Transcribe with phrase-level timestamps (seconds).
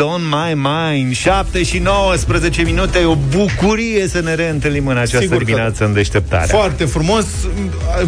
[0.00, 5.20] on my mind 7 și 19 minute E o bucurie să ne reîntâlnim în această
[5.20, 5.84] Sigur că dimineață da.
[5.84, 7.24] în deșteptare Foarte frumos.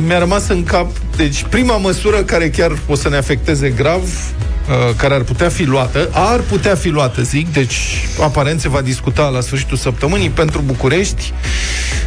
[0.07, 0.91] Mi-a rămas în cap.
[1.16, 5.65] Deci, prima măsură care chiar o să ne afecteze grav, uh, care ar putea fi
[5.65, 10.61] luată, ar putea fi luată, zic, deci aparent se va discuta la sfârșitul săptămânii pentru
[10.66, 11.33] București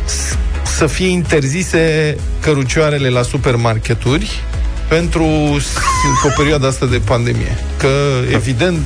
[0.05, 0.37] s-
[0.77, 4.43] să fie interzise cărucioarele la supermarketuri
[4.87, 5.25] pentru
[5.59, 5.73] s-
[6.21, 7.57] pe o perioadă asta de pandemie.
[7.77, 7.87] Că,
[8.33, 8.79] evident,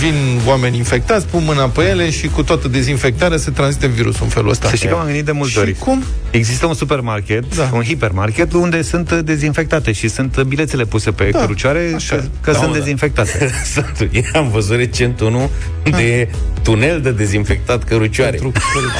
[0.00, 0.14] vin
[0.46, 4.50] oameni infectați, pun mâna pe ele și cu toată dezinfectarea se transmite virusul în felul
[4.50, 4.68] ăsta.
[4.68, 6.02] Să știi că m-am gândit de multe Și ori cum?
[6.30, 7.70] Există un supermarket, Da.
[7.72, 12.16] un hipermarket Unde sunt uh, dezinfectate Și sunt uh, bilețele puse pe Da, cărucioare așa.
[12.16, 12.78] Că, că Da, sunt mă, da.
[12.78, 15.48] dezinfectate Sunt, eu am văzut recent unul
[15.86, 16.28] unde e
[16.62, 18.30] tunel de dezinfectat cărucioare.
[18.30, 18.52] Pentru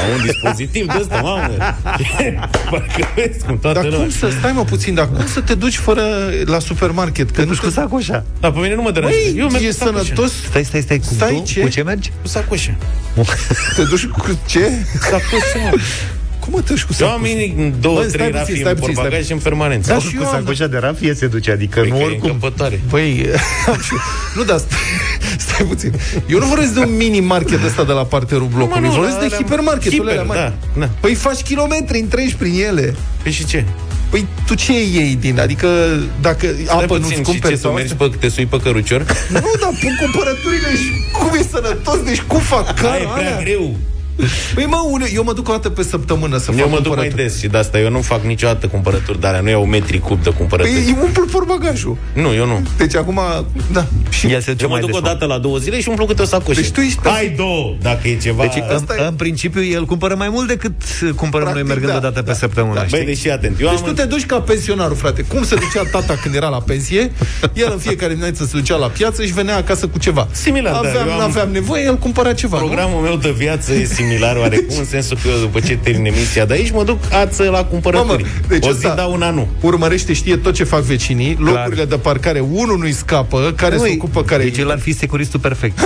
[0.05, 1.49] Au un dispozitiv de ăsta, mamă.
[2.71, 3.99] Parcă vezi cum toată Dar lumea.
[3.99, 6.01] cum să, stai mă puțin, dar cum să te duci fără
[6.47, 7.29] la supermarket?
[7.31, 9.23] Că nu duci cu sacoșa Da, pe mine nu mă deranjează.
[9.31, 10.01] Băi, Eu merg e cu sacoșa.
[10.03, 11.43] sănătos Stai, stai, stai, cu, Stai, tu?
[11.45, 11.59] ce?
[11.59, 12.11] cu ce mergi?
[12.21, 12.75] Cu sacoșa.
[13.75, 14.71] Te duci cu ce?
[14.99, 15.77] Sacoșa, mă.
[16.39, 17.33] Cum mă te duci cu Eu am sacoșa?
[17.33, 19.87] minim două, Bă, trei stai puțin, rafii stai în puțin, portbagaj și în permanență.
[19.89, 22.81] Da, Da, și cu eu am- sacoșa de rafie se duce Adică nu oricum încăpătoare.
[22.89, 23.25] Băi,
[23.67, 23.91] am și-
[24.35, 24.77] nu, dar stai,
[25.37, 25.93] stai puțin.
[26.27, 29.27] Eu nu vorbesc de un mini-market ăsta de la parterul blocului, nu, vorbesc la- de
[29.29, 30.53] la- hipermarketurile hiper, alea mari.
[30.73, 30.89] da, da.
[30.99, 32.95] Păi faci kilometri, întregi prin ele.
[33.23, 33.65] Păi și ce?
[34.09, 35.39] Păi tu ce iei din?
[35.39, 35.67] Adică
[36.21, 38.07] dacă Stai apă puțin, nu-ți și cumperi ce, tu sau mergi astea?
[38.09, 39.01] pe, te sui pe cărucior?
[39.29, 43.13] Nu, dar pun cumpărăturile și cum e sănătos, deci cum fac Aia cara e prea
[43.13, 43.39] alea?
[43.43, 43.75] greu.
[44.55, 46.85] Păi mă, une, eu mă duc o dată pe săptămână să Eu fac mă duc
[46.85, 47.23] mai cumpărături.
[47.23, 50.23] des și de asta eu nu fac niciodată cumpărături de alea, nu iau metri cub
[50.23, 50.75] de cumpărături.
[50.75, 51.97] Păi îi umplu portbagajul.
[52.13, 52.67] Nu, eu nu.
[52.77, 53.19] Deci acum,
[53.71, 53.85] da.
[54.09, 55.89] Și El se duce Eu mă mai duc des o dată la două zile și
[55.89, 56.59] umplu câte o sacoșă.
[56.61, 58.41] Deci tu ești pe- Hai două, dacă e ceva...
[58.43, 60.71] Deci, în, Asta e- în principiu, el cumpără mai mult decât
[61.15, 62.73] cumpărăm Practic, noi mergând da, o dată da, pe săptămână.
[62.75, 62.85] da.
[62.85, 62.97] știi?
[62.97, 63.83] Băi, deși atent, eu Deci am...
[63.83, 65.21] tu te duci ca pensionarul, frate.
[65.21, 67.11] Cum se ducea tata când era la pensie?
[67.53, 70.27] El în fiecare dimineață se ducea la piață și venea acasă cu ceva.
[70.31, 72.59] Similar, da, aveam, eu am- aveam nevoie, el cumpăra ceva.
[72.59, 72.65] nu?
[72.65, 76.45] Programul meu de viață e similar oarecum, în sensul că eu după ce termin emisia
[76.45, 78.23] de aici, mă duc ață la cumpărături.
[78.23, 79.47] Mamă, deci o zi ăsta- da, una nu.
[79.61, 83.93] Urmărește, știe tot ce fac vecinii, locurile de parcare, unul nu-i scapă, care se Ui,
[84.01, 85.79] ocupă, care Deci el ar fi securistul perfect.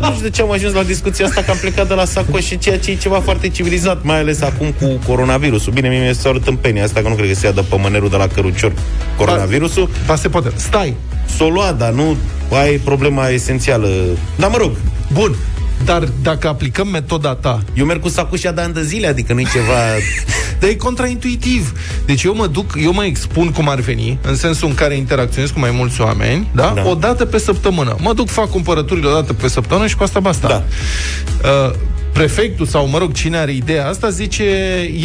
[0.00, 2.56] Nu știu de ce am ajuns la discuția asta, că am plecat de la sacoșe,
[2.56, 5.72] ceea ce e ceva foarte civilizat, mai ales acum cu coronavirusul.
[5.72, 7.64] Bine, mie mi se arăt în penii asta, că nu cred că se ia de
[7.68, 8.72] pe mânerul de la cărucior
[9.16, 9.90] coronavirusul.
[10.06, 10.50] Ba, se poate.
[10.56, 10.94] Stai.
[11.36, 12.16] S-o lua, dar nu
[12.52, 13.88] aia e problema esențială.
[14.36, 14.70] Dar mă rog,
[15.12, 15.36] Bun.
[15.84, 19.46] Dar dacă aplicăm metoda ta, eu merg cu sacoșa de ani de zile, adică nu-i
[19.52, 19.74] ceva...
[20.60, 21.72] dar e contraintuitiv.
[22.06, 25.50] Deci eu mă duc, eu mă expun cum ar veni, în sensul în care interacționez
[25.50, 26.72] cu mai mulți oameni, da?
[26.74, 26.88] Da.
[26.88, 27.96] O dată pe săptămână.
[28.00, 30.48] Mă duc, fac cumpărăturile o dată pe săptămână și cu asta basta.
[30.48, 30.62] Da.
[31.48, 31.74] Uh,
[32.20, 34.42] prefectul sau, mă rog, cine are ideea asta, zice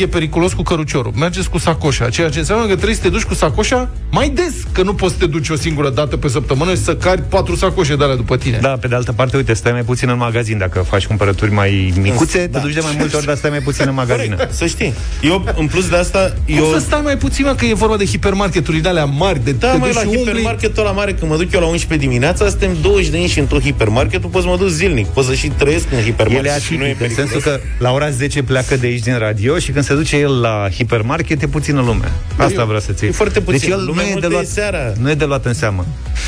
[0.01, 1.11] e periculos cu căruciorul.
[1.15, 4.53] Mergeți cu sacoșa, ceea ce înseamnă că trebuie să te duci cu sacoșa mai des,
[4.71, 7.55] că nu poți să te duci o singură dată pe săptămână și să cari patru
[7.55, 8.57] sacoșe de alea după tine.
[8.61, 11.93] Da, pe de altă parte, uite, stai mai puțin în magazin Dacă faci cumpărături mai
[12.01, 12.59] micuțe, Da.
[12.59, 14.93] te duci de mai multe ori Dar stai mai puțin în magazin Corect, să știi.
[15.21, 16.71] Eu, în plus de asta, Cum eu...
[16.73, 19.77] să stai mai puțin, mă, că e vorba de hipermarketurile alea mari, de Da, te
[19.77, 20.23] mai duci la și umbli.
[20.25, 23.59] hipermarketul ăla mare, când mă duc eu la 11 dimineața, suntem 20 de inși într-un
[23.59, 26.55] hipermarket, tu poți să mă duc zilnic, poți să și trăiesc în El hipermarket.
[26.55, 27.43] e și nu e atipic, în periculos.
[27.43, 30.39] sensul că la ora 10 pleacă de aici din radio și când se duce el
[30.41, 32.11] la hipermarket e puțină lume.
[32.37, 33.59] Asta eu- vreau să ți e foarte puțin.
[33.59, 34.93] Deci el nu Lumea e, de multă luat, e seara.
[34.99, 35.85] nu e de luat în seamă.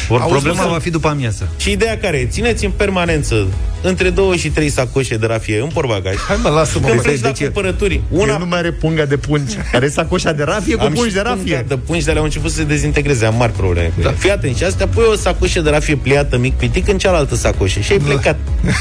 [0.10, 1.48] Or, Auzi, problema mă, va fi după amiază.
[1.58, 2.26] Și ideea care e?
[2.26, 3.48] Țineți în permanență
[3.82, 6.16] între 2 și 3 sacoșe de rafie în portbagaj.
[6.28, 7.02] Hai mă, lasă-mă, Când mă.
[7.04, 8.24] pleci la deci e- cumpărături, Una...
[8.24, 9.56] una El nu mai are punga de pungi.
[9.74, 11.66] Are sacoșa de rafie cu am pungi și de punga rafie.
[11.68, 14.08] De pungi de alea au început să se dezintegreze, am mari probleme cu Da.
[14.10, 14.18] ele.
[14.20, 17.80] Fii atent, și astea pui o sacoșă de rafie pliată mic pitic în cealaltă sacoșă
[17.80, 18.38] și ai plecat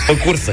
[0.07, 0.53] pe cursă.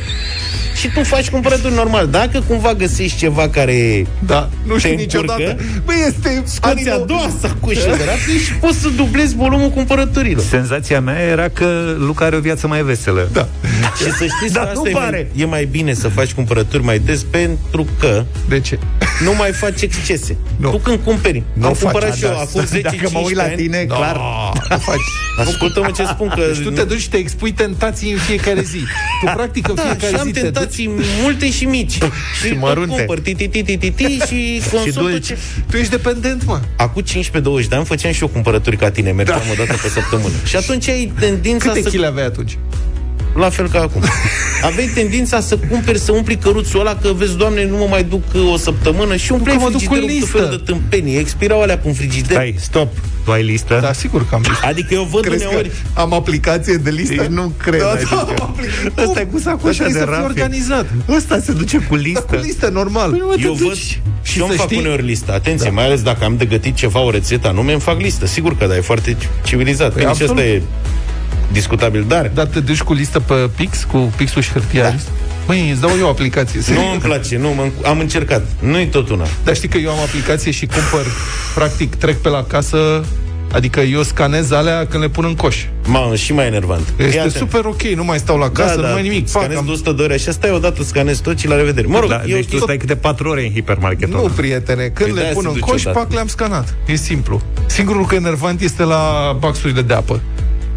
[0.79, 2.07] Și tu faci cumpărături normal.
[2.07, 5.41] Dacă cumva găsești ceva care Da, nu știu te niciodată.
[5.47, 10.43] încurcă, Băi, este scoți a doua sacoșă de rafie și poți să dublezi volumul cumpărăturilor.
[10.43, 13.29] Senzația mea era că Luca are o viață mai veselă.
[13.33, 13.47] Da.
[13.97, 15.29] Și să știți Da, că asta nu e pare.
[15.33, 18.79] mai, e mai bine să faci cumpărături mai des pentru că De ce?
[19.23, 20.35] Nu mai faci excese.
[20.57, 20.69] Nu.
[20.69, 23.35] Tu când cumperi, Nu am faci, cumpărat și eu da, acum 10 Dacă mă uit
[23.35, 24.15] la tine, Da, clar.
[24.69, 24.97] nu faci.
[25.39, 28.77] Ascultă-mă ce spun că Deci tu te duci și te expui tentații în fiecare zi.
[29.21, 30.89] Tu practic în da, fiecare și am zi te duci tentații
[31.21, 31.97] multe și mici.
[32.45, 32.87] și mărunte.
[32.89, 35.25] tot cumpăr, ti, ti, ti, ti, ti, ti, și consum tot dulci.
[35.25, 35.37] ce...
[35.69, 36.59] Tu ești dependent, mă.
[36.75, 37.05] Acum 15-20
[37.69, 39.51] de ani făceam și eu cumpărături ca tine, mergeam Da.
[39.51, 40.33] o dată pe săptămână.
[40.45, 41.89] Și atunci ai tendința Câte să...
[41.89, 42.57] chile aveai atunci?
[43.35, 44.03] La fel ca acum.
[44.67, 48.23] Aveai tendința să cumperi, să umpli căruțul ăla, că vezi, doamne, nu mă mai duc
[48.35, 50.37] uh, o săptămână și umpleai că mă duc cu frigiderul cu tot listă.
[50.37, 51.17] felul de tâmpenii.
[51.17, 52.31] Expirau alea pe frigider.
[52.31, 52.87] Stai, stop.
[53.25, 53.79] Tu ai listă?
[53.81, 54.65] Da, sigur că am listă.
[54.65, 55.71] Adică eu văd Crezi că uneori...
[55.93, 57.13] am aplicație de listă?
[57.15, 58.09] Deci nu cred, Da, adică.
[58.15, 59.03] da, am aplicație.
[59.07, 60.25] Ăsta e cu sacoșa Dar trebuie de să fii rafie.
[60.25, 60.85] organizat.
[61.09, 62.21] Ăsta se duce cu Da, listă.
[62.21, 63.09] cu listă, normal.
[63.09, 63.67] Păi, mă, te Eu duci.
[63.67, 65.33] văd și Și eu îmi să fac știi- uneori listă.
[65.33, 68.25] Atenție, mai ales dacă am de gătit ceva, o rețetă anume, îmi fac listă.
[68.25, 69.93] Sigur că da, e foarte civilizat.
[69.93, 70.51] Păi, Păi, și asta absolut.
[70.51, 70.61] e
[71.51, 74.89] discutabil, dar Dar te duci cu listă pe Pix, cu Pixul și hârtia Da.
[74.89, 74.95] da.
[75.47, 76.59] Măi, îți dau eu o aplicație.
[76.59, 76.85] nu serios.
[76.91, 78.45] îmi place, nu, mă, am încercat.
[78.59, 79.25] Nu-i tot una.
[79.43, 81.05] Dar știi că eu am aplicație și cumpăr,
[81.55, 83.03] practic, trec pe la casă,
[83.53, 85.57] adică eu scanez alea când le pun în coș.
[85.85, 86.93] Mamă, și mai enervant.
[86.97, 87.29] Este Iată.
[87.29, 89.29] super ok, nu mai stau la casă, da, nu da, mai nimic.
[89.29, 89.65] Fac, Scanezi am...
[89.65, 91.87] de 100 de ore așa, stai odată, scanezi tot și la revedere.
[91.87, 94.33] Mă rog, Da, eu deci tu stai câte patru ore în hipermarketul Nu, ăla.
[94.35, 95.97] prietene, când Păi le de-aia pun se în duce coș, odată.
[95.99, 96.75] pac, le-am scanat.
[96.85, 97.41] E simplu.
[97.65, 100.21] Singurul lucru enervant este la baxurile de apă.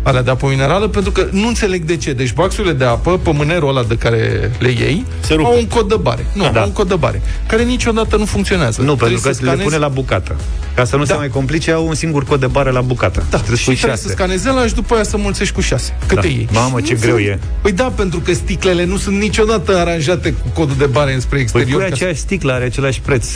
[0.03, 2.13] Alea de apă minerală, pentru că nu înțeleg de ce.
[2.13, 5.45] Deci baxurile de apă, pe mânerul ăla de care le iei, Se rup.
[5.47, 6.27] au un cod de bare.
[6.33, 6.61] Nu, Da.
[6.61, 8.81] au un cod de bare, care niciodată nu funcționează.
[8.83, 10.37] Nu, pentru că Trebuie să le scanezi- pune la bucată.
[10.75, 11.19] Ca să nu se Da.
[11.19, 13.25] mai complice, au un singur cod de bare la bucată.
[13.31, 14.15] Da, trebuie și să pui trebuie să șase.
[14.15, 15.97] scanezi ăla și după aia să mulțești cu șase.
[16.07, 16.27] Câte Da.
[16.27, 16.49] iei?
[16.53, 17.39] Mamă, Și ce nu greu sunt- e.
[17.63, 21.41] Păi da, pentru că sticlele nu sunt niciodată aranjate cu codul de bare înspre Păi
[21.43, 21.71] exterior.
[21.81, 23.27] pui ca să- aceeași sticlă, are același preț.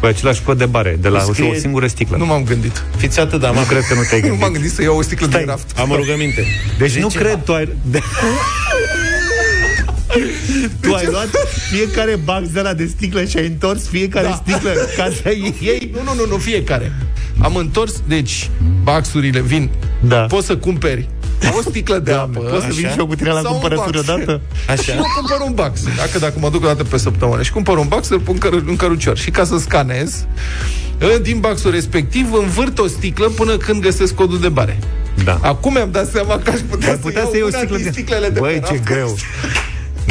[0.00, 2.16] Cu același cod de bare, de la Scrie- o singură sticlă.
[2.16, 2.82] Nu m-am gândit.
[2.96, 3.68] Fiți atât de Nu amabil.
[3.68, 4.52] cred că nu te-ai Nu m-am gândit.
[4.54, 5.78] gândit să iau o sticlă de raft.
[5.78, 6.44] Am o rugăminte.
[6.78, 7.68] Deci nu ce- cred, tu ai...
[7.82, 8.00] De...
[10.80, 11.28] tu ai luat
[11.70, 14.42] fiecare box de la de sticlă și ai întors fiecare Da.
[14.46, 15.90] sticlă ca să iei...
[15.92, 16.92] Nu, nu, nu, nu, fiecare.
[17.42, 18.50] Am întors, deci,
[18.82, 19.70] baxurile vin.
[20.00, 20.16] Da.
[20.16, 21.08] Poți să cumperi
[21.56, 22.38] o sticlă de apă.
[22.40, 22.92] Poți să vin Așa.
[22.94, 24.08] și eu cu tine la Sau un cumpărături box.
[24.08, 24.40] odată?
[24.68, 24.82] Așa.
[24.82, 25.80] Și eu cumpăr un box.
[25.96, 28.64] Dacă, dacă mă duc o dată pe săptămână și cumpăr un box, îl pun căr-
[28.66, 29.16] în cărucior.
[29.18, 30.24] Și ca să scanez,
[30.98, 34.78] în- din boxul respectiv învârt o sticlă până când găsesc codul de bare.
[35.24, 35.38] Da.
[35.42, 37.76] Acum mi-am dat seama că aș putea, Ai putea să, să iei o una sticlă
[37.76, 37.90] din de...
[37.92, 38.84] sticlele de Băi, pe ce raft.
[38.84, 39.16] greu.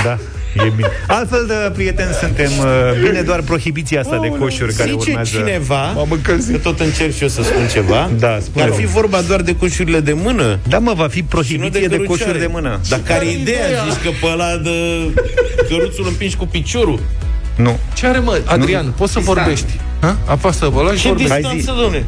[0.04, 0.18] Da,
[0.66, 0.88] e bine.
[1.08, 2.66] Altfel de prieteni suntem uh,
[3.02, 5.38] bine doar prohibiția asta de coșuri care Zice urmează.
[5.38, 6.52] cineva, M-am încălzit.
[6.52, 9.42] că tot încerc și eu să spun ceva, Da, că spune ar fi vorba doar
[9.42, 10.60] de coșurile de mână.
[10.68, 12.22] Da, mă, va fi Și nu prohibiție de, de, cărucioare.
[12.24, 12.80] coșuri de mână.
[12.90, 13.66] Dar care care e ideea?
[13.66, 13.84] ideea?
[13.90, 14.72] Zici că pe ăla de
[15.70, 17.00] căruțul împingi cu piciorul?
[17.56, 17.80] Nu.
[17.94, 18.42] Ce are, mă?
[18.46, 19.80] Adrian, poți să vorbești.
[20.02, 20.18] Ha?
[20.26, 21.32] Apasă pe ăla și Ce vorbești.
[21.32, 21.82] Hai distanță, zi.
[21.82, 22.06] domne?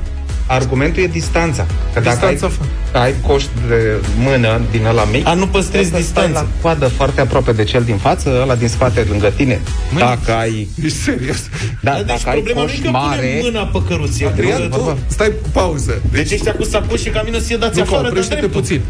[0.48, 1.66] Argumentul e distanța.
[1.94, 6.04] Că dacă Distanța ai, ai coș de mână din ăla mic, A, nu păstrezi poți
[6.04, 6.42] să stai distanța.
[6.42, 9.62] la coadă foarte aproape de cel din față, ăla din spate lângă tine.
[9.94, 11.38] Măi, dacă ai, Ești serios?
[11.82, 14.28] da, Dar deci dacă ai problema nu coș e că mare, punem mâna pe căruție.
[14.28, 16.02] Adrian, Că- tu, stai pauză.
[16.12, 18.62] Deci ăștia cu sacoși și caminul să dați Nu, că afară, dar oprește-te dreptul.
[18.62, 18.82] puțin.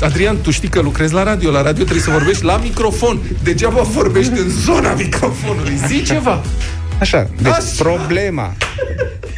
[0.00, 1.50] Adrian, tu știi că lucrezi la radio.
[1.50, 3.18] La radio trebuie să vorbești la microfon.
[3.42, 5.78] Degeaba vorbești în zona microfonului.
[5.86, 6.42] Zi ceva.
[7.00, 7.62] Așa, deci Așa.
[7.78, 8.54] problema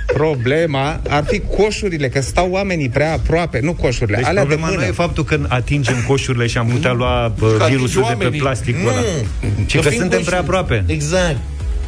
[0.06, 4.68] Problema ar fi coșurile, că stau oamenii prea aproape, nu coșurile, Deci alea de problema
[4.70, 4.80] mână.
[4.80, 8.18] nu e faptul că atingem coșurile și am putea lua bă, Că virusul de atingi
[8.18, 8.40] pe oamenii.
[8.40, 8.88] plasticul Nu.
[8.88, 9.00] ăla.
[9.66, 10.84] Ci că fiind suntem coșuri- prea aproape.
[10.86, 11.36] Exact.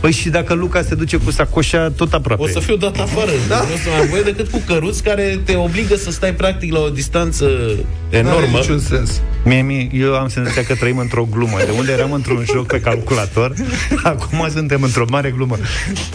[0.01, 2.43] Păi și dacă Luca se duce cu sacoșa, tot aproape.
[2.43, 3.31] O să fiu dat afară.
[3.49, 3.57] Da.
[3.57, 6.79] Nu o să mai voie decât cu căruți care te obligă să stai practic la
[6.79, 7.59] o distanță Nu
[8.09, 8.59] are enormă.
[8.59, 9.21] niciun sens.
[9.45, 11.57] Mie, mie, eu am senzația că trăim într-o glumă.
[11.65, 13.53] De unde eram într-un joc pe calculator,
[14.03, 15.59] acum suntem într-o mare glumă.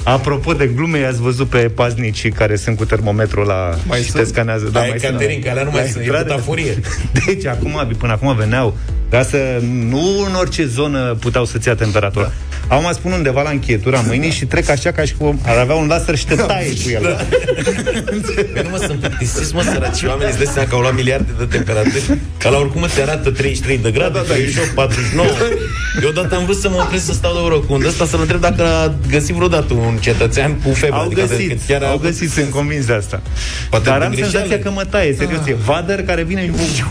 [0.03, 4.23] Apropo de glume, i-ați văzut pe paznicii care sunt cu termometrul la Mai și sunt?
[4.23, 4.69] te scanează.
[4.71, 5.11] Da, e mai sunt.
[5.11, 6.23] Caterin, că alea nu mai Da, sunt, e intrare.
[6.23, 6.79] butaforie.
[7.25, 8.77] Deci, acum, până acum veneau
[9.09, 12.23] ca să nu în orice zonă puteau să-ți ia temperatura.
[12.25, 12.31] Da.
[12.67, 15.75] Au mai spun undeva la încheietura mâinii și trec așa ca și cum ar avea
[15.75, 17.01] un laser și te taie cu el.
[17.01, 17.25] Da.
[18.53, 21.31] Păi nu mă, sunt plictisiți, mă, săraci oamenii îți dai seama că au luat miliarde
[21.37, 22.17] de temperaturi.
[22.37, 25.27] Că la oricum te arată 33 de grade, da, da, 38, 49.
[26.03, 28.39] Eu odată am vrut să mă opresc să stau de vreo cu ăsta să-l întreb
[28.39, 30.95] dacă a găsit vreodată un cetățean cu febră.
[30.97, 33.21] Au adică găsit, că chiar a au avut găsit, sunt convins de asta.
[33.69, 34.31] Poate Dar din am greșeală.
[34.31, 36.83] senzația că mă taie, serios, e vadăr care vine și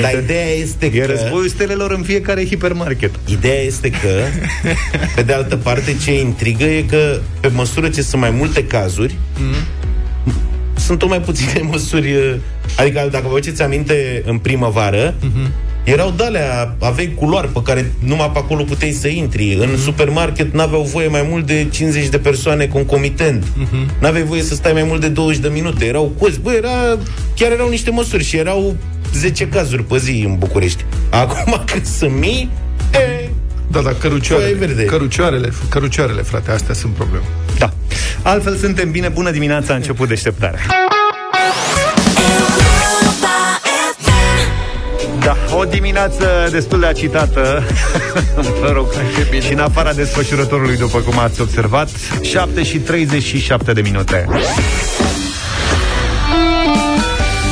[0.00, 1.06] Dar ideea este E că...
[1.06, 3.10] războiul stelelor în fiecare hipermarket.
[3.24, 4.08] Ideea este că,
[5.14, 9.14] pe de altă parte, ce intrigă e că, pe măsură ce sunt mai multe cazuri,
[10.74, 12.12] sunt tot mai puține măsuri.
[12.12, 12.34] uh,
[12.76, 15.14] Adică, dacă vă aduceți aminte, în primăvară,
[15.84, 19.54] erau dalea, aveai culoare pe care numai pe acolo puteai să intri.
[19.60, 23.44] În supermarket n-aveau voie mai mult de 50 de persoane concomitent.
[24.00, 25.84] N-aveai voie să stai mai mult de 20 de minute.
[25.84, 26.40] Erau cozi.
[26.40, 26.98] Bă, era,
[27.36, 28.76] chiar erau niște măsuri și erau
[29.14, 30.84] 10 cazuri pe zi în București.
[31.10, 32.65] Acum că sunt mii, e,
[33.76, 34.48] Da, da, cărucioarele.
[34.48, 34.84] Foaie verde.
[34.84, 37.24] Cărucioarele, cărucioarele, frate, astea sunt probleme.
[37.58, 37.72] Da.
[38.22, 39.08] Altfel suntem bine.
[39.08, 40.60] Bună dimineața, a început deșteptarea.
[45.20, 47.62] Da, o dimineață destul de agitată
[48.60, 48.86] Mă rog,
[49.40, 51.88] și în afara desfășurătorului După cum ați observat
[52.20, 54.26] 7 și 37 de minute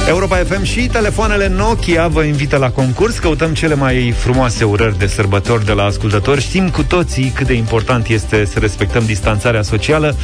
[0.08, 3.18] Europa FM și telefoanele Nokia vă invită la concurs.
[3.18, 6.40] Căutăm cele mai frumoase urări de sărbători de la ascultători.
[6.40, 10.16] Știm cu toții cât de important este să respectăm distanțarea socială,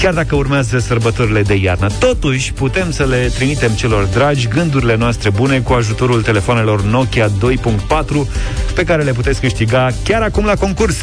[0.00, 1.88] chiar dacă urmează sărbătorile de iarnă.
[1.98, 7.32] Totuși, putem să le trimitem celor dragi gândurile noastre bune cu ajutorul telefonelor Nokia 2.4
[8.74, 10.96] pe care le puteți câștiga chiar acum la concurs.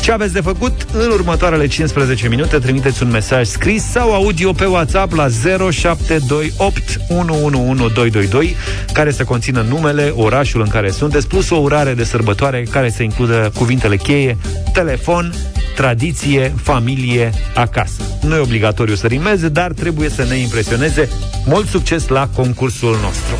[0.00, 0.86] Ce aveți de făcut?
[0.92, 5.28] În următoarele 15 minute trimiteți un mesaj scris sau audio pe WhatsApp la
[5.70, 8.56] 0728 11 1222,
[8.92, 13.02] care să conțină numele, orașul în care sunteți, plus o urare de sărbătoare care să
[13.02, 14.36] includă cuvintele cheie,
[14.72, 15.34] telefon,
[15.74, 18.02] tradiție, familie, acasă.
[18.22, 21.08] Nu e obligatoriu să rimeze, dar trebuie să ne impresioneze.
[21.44, 23.36] Mult succes la concursul nostru!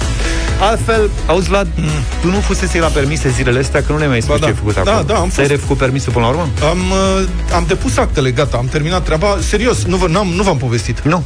[0.61, 1.85] Altfel, auzi, Vlad, mm.
[2.21, 4.47] tu nu fusese la permise zilele astea, că nu le mai spus Ba da.
[4.47, 5.05] ce ai făcut Da, acolo.
[5.07, 5.49] da, am Ți-ai fost.
[5.51, 6.49] refăcut permisul până la urmă?
[6.71, 9.39] Am, uh, am depus actele, gata, am terminat treaba.
[9.41, 11.01] Serios, nu, vă, n-am, nu v-am povestit.
[11.01, 11.25] Nu.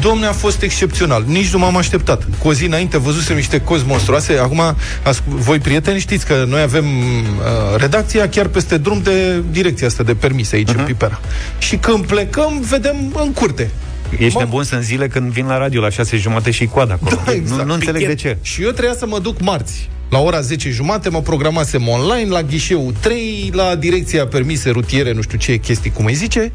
[0.00, 1.24] Domne, a fost excepțional.
[1.26, 2.22] Nici nu m-am așteptat.
[2.38, 4.32] Cu o zi înainte văzusem niște cozi monstruoase.
[4.42, 4.60] Acum,
[5.02, 10.02] ascu- voi prieteni știți că noi avem uh, redacția chiar peste drum de direcția asta
[10.02, 10.76] de permise aici, Mhm.
[10.76, 10.80] uh-huh.
[10.80, 11.20] în Pipera.
[11.58, 13.70] Și când plecăm, vedem în curte.
[14.18, 17.20] Ești Mă- nebun în zile când vin la radio la șase jumate și coadă acolo.
[17.24, 17.60] Da, exact.
[17.60, 18.36] Nu, nu înțeleg de ce.
[18.42, 19.88] Și eu trebuia să mă duc marți.
[20.08, 25.22] La ora 10 jumate mă programasem online la ghișeul 3, la direcția permise rutiere, nu
[25.22, 26.52] știu ce chestii, cum îi zice.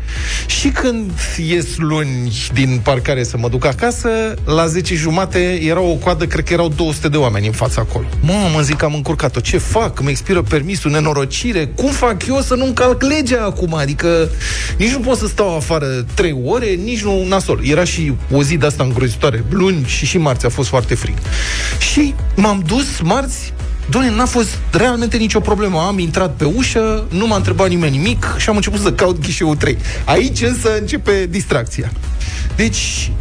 [0.48, 1.12] Și când
[1.48, 4.10] ies luni din parcare să mă duc acasă,
[4.46, 8.06] la 10 jumate era o coadă, cred că erau 200 de oameni în fața acolo.
[8.20, 9.40] Mă, mă zic că am încurcat-o.
[9.40, 10.00] Ce fac?
[10.00, 11.66] Îmi expiră permisul, nenorocire.
[11.76, 13.74] Cum fac eu să nu încalc legea acum?
[13.74, 14.30] Adică
[14.78, 17.60] nici nu pot să stau afară 3 ore, nici nu nasol.
[17.64, 19.44] Era și o zi de asta îngrozitoare.
[19.50, 21.16] Luni și și marți a fost foarte frig.
[21.92, 23.43] Și m-am dus marți
[23.90, 25.80] Doamne, n-a fost realmente nicio problemă.
[25.80, 29.56] Am intrat pe ușă, nu m-a întrebat nimeni nimic și am început să caut ghișeul
[29.56, 29.78] 3.
[30.06, 31.92] Aici însă începe distracția.
[32.56, 33.12] Deci,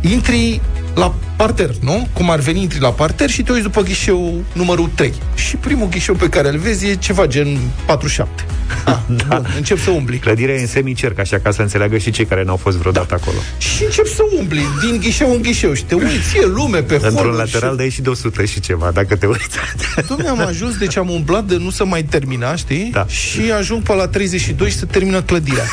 [0.00, 0.60] intri
[0.98, 2.08] la parter, nu?
[2.12, 5.12] Cum ar veni, intri la parter și te uiți după ghișeul numărul 3.
[5.34, 8.44] Și primul ghișeu pe care îl vezi e ceva gen 47.
[8.84, 8.96] Ah,
[9.28, 9.36] da.
[9.36, 10.18] bun, încep să umbli.
[10.18, 13.36] Clădirea e în semicerc, așa ca să înțeleagă și cei care n-au fost vreodată acolo.
[13.58, 17.14] Și încep să umbli din ghișeu în ghișeu și te uiți, e lume pe Într-un
[17.14, 17.76] holuri lateral și...
[17.76, 19.58] de și de 100 și ceva, dacă te uiți.
[20.00, 22.90] Dom'le, am ajuns, deci am umblat de nu să mai termina, știi?
[22.92, 23.06] Da.
[23.06, 25.64] Și ajung pe la 32 și să termină clădirea.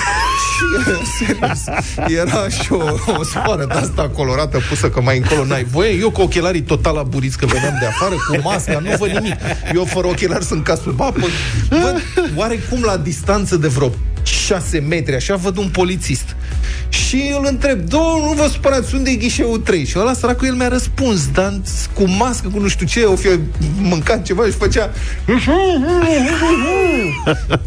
[0.56, 1.64] Și, serios,
[2.08, 2.84] era și o,
[3.18, 5.92] o sfoară de asta colorată pusă că mai încolo n-ai voie.
[6.00, 9.36] Eu cu ochelarii total aburiți că veneam de afară, cu masca, nu văd nimic.
[9.74, 11.26] Eu fără ochelari sunt ca sub apă.
[11.70, 12.02] Văd
[12.36, 13.92] oarecum la distanță de vreo
[14.46, 16.36] 6 metri, așa, văd un polițist.
[16.90, 19.86] Și îl întreb, domnul, nu vă supărați, unde e ghișeul 3?
[19.86, 21.62] Și ăla săracul el mi-a răspuns, dar
[21.94, 23.28] cu mască, cu nu știu ce, o fi
[23.82, 24.92] mâncat ceva și făcea...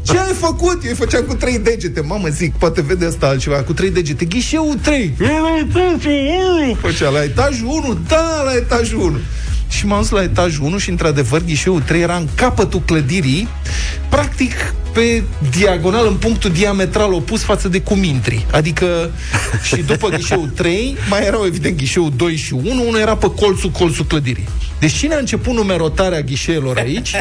[0.02, 0.84] Ce ai făcut?
[0.84, 2.00] Eu îi făceam cu trei degete.
[2.00, 3.56] Mamă, zic, poate vede asta altceva.
[3.56, 4.24] Cu trei degete.
[4.24, 5.14] Ghișeul 3.
[6.80, 7.98] Făcea la etajul 1.
[8.08, 9.16] Da, la etajul 1.
[9.68, 13.48] Și m-am dus la etajul 1 și, într-adevăr, ghișeul 3 era în capătul clădirii,
[14.08, 14.52] practic
[14.98, 15.22] pe
[15.58, 18.46] diagonal, în punctul diametral opus față de cum intri.
[18.52, 19.10] Adică,
[19.62, 23.70] și după ghișeul 3, mai erau, evident, ghișeul 2 și 1, unul era pe colțul,
[23.70, 24.48] colțul clădirii.
[24.80, 27.14] Deci cine a început numerotarea ghișeelor aici,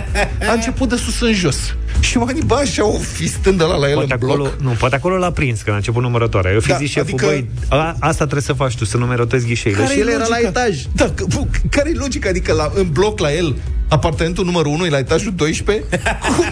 [0.50, 1.76] a început de sus în jos.
[2.00, 4.32] Și m-am gândit, bă, așa o fi stând ăla la el Poate în bloc.
[4.32, 6.52] acolo, nu, poate acolo l-a prins când a început numărătoarea.
[6.52, 7.48] Eu fi Da, zis șeful, adică- băi,
[7.80, 9.78] a, asta trebuie să faci tu, să numerotezi ghișeile.
[9.78, 10.48] Și Care-i el era la logica?
[10.48, 10.78] etaj.
[10.96, 12.30] Da, că, bă, care e logica?
[12.30, 13.56] Adică la, în bloc la el,
[13.88, 15.86] apartamentul numărul 1 e la etajul 12?
[16.36, 16.46] Cum?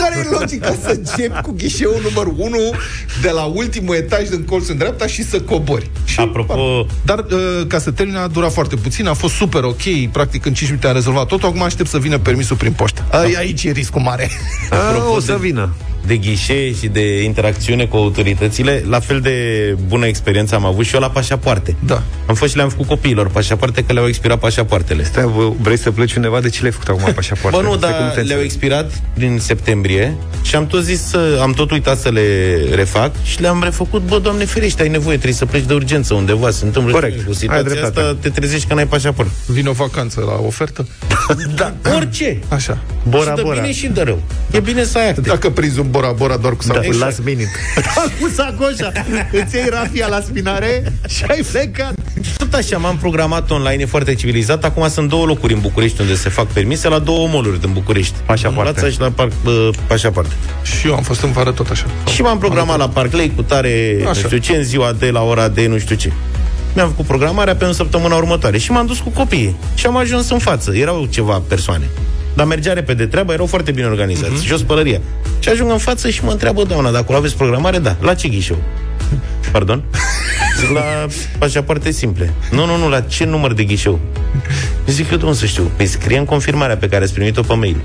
[0.00, 2.56] Care e logica să începi cu ghișeul numărul 1
[3.22, 5.90] de la ultimul etaj din colț în dreapta și să cobori?
[6.04, 10.10] Și, Apropo- Dar uh, ca să termine a durat foarte puțin, a fost super ok,
[10.12, 13.04] practic în 5 minute am rezolvat totul, acum aștept să vină permisul prin poștă.
[13.10, 14.30] Ai, aici e riscul mare.
[14.70, 15.74] A, Apropo o să de- vină.
[16.06, 19.32] De ghișee și de interacțiune cu autoritățile, la fel de
[19.86, 21.76] bună experiență am avut și eu la pașapoarte.
[21.86, 22.02] Da.
[22.26, 25.04] Am fost și le-am făcut copiilor pașapoarte că le-au expirat pașapoartele.
[25.04, 26.40] Stai, bă, vrei să pleci undeva?
[26.40, 27.60] De ce le-ai făcut acum pașapoarte?
[27.60, 28.44] Bă, nu, Stai că dar te le-au înțeleg.
[28.44, 33.40] expirat din septembrie și am tot zis să, am tot uitat să le refac și
[33.40, 36.92] le-am refăcut, bă, doamne ferește, ai nevoie, trebuie să pleci de urgență undeva, se întâmplă
[36.92, 38.00] Corect, ceva cu ai situația dreptate.
[38.00, 39.28] asta, te trezești că n-ai pașaport.
[39.46, 40.86] Vine o vacanță la ofertă?
[41.54, 42.38] Da, orice.
[42.48, 42.78] Așa.
[43.08, 43.60] Bora, și de Bora.
[43.60, 44.22] bine și de rău.
[44.50, 45.20] E bine să ai acte.
[45.20, 47.04] Dacă prinzi un Bora-Bora doar cu Da, sacoșa.
[47.04, 47.50] last minute.
[48.20, 48.92] Cu sacoșa.
[49.32, 51.92] Îți iei rafia la spinare și ai plecat.
[52.36, 54.64] Tot așa, m-am programat online, e foarte civilizat.
[54.64, 58.14] Acum sunt două locuri în București unde se fac permise, la două moluri din București.
[58.26, 58.68] Pașapoarte.
[58.68, 60.32] În Plața și la parc, bă, pașapoarte.
[60.62, 61.86] Și eu am fost în vară tot așa.
[62.14, 64.08] Și m-am programat la Parc Lake cu tare, Așa.
[64.08, 66.12] nu știu ce, în ziua de la ora de nu știu ce.
[66.74, 69.56] Mi-am făcut programarea pe în săptămâna următoare și m-am dus cu copiii.
[69.74, 70.72] Și am ajuns în față.
[70.74, 71.88] Erau ceva persoane.
[72.34, 74.32] Dar mergea repede treaba, erau foarte bine organizați.
[74.32, 74.42] Mhm.
[74.42, 74.46] Uh-huh.
[74.46, 75.00] Și o spălărie.
[75.38, 77.78] Și ajung în față și mă întreabă doamna, dacă acolo aveți programare?
[77.78, 77.96] Da.
[78.00, 78.58] La ce ghișeu?
[79.52, 79.82] Pardon?
[80.58, 81.06] Zic, la
[81.38, 82.32] pașapoarte simple.
[82.50, 84.00] Nu, nu, nu, la ce număr de ghișeu?
[84.86, 85.70] Zic, eu de unde să știu?
[85.76, 87.80] Păi scrie în confirmarea pe care ați primit-o pe mail.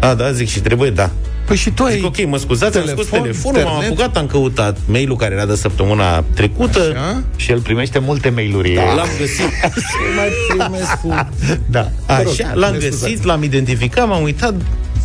[0.00, 1.10] A, da, zic, și trebuie, da.
[1.48, 1.92] Păi și tu ai...
[1.92, 4.00] Zic, ok, mă scuzați, am scos telefon, telefonul, m-am internet?
[4.00, 6.80] apucat, am căutat mail-ul care era de săptămâna trecută.
[6.80, 7.22] Așa?
[7.36, 8.74] Și el primește multe mail-uri.
[8.74, 8.94] Da.
[8.94, 9.50] L-am găsit.
[9.90, 11.28] Ce mai primesc cu...
[11.70, 11.90] Da.
[12.06, 13.26] Așa, l-am ne găsit, scuzați.
[13.26, 14.54] l-am identificat, m-am uitat,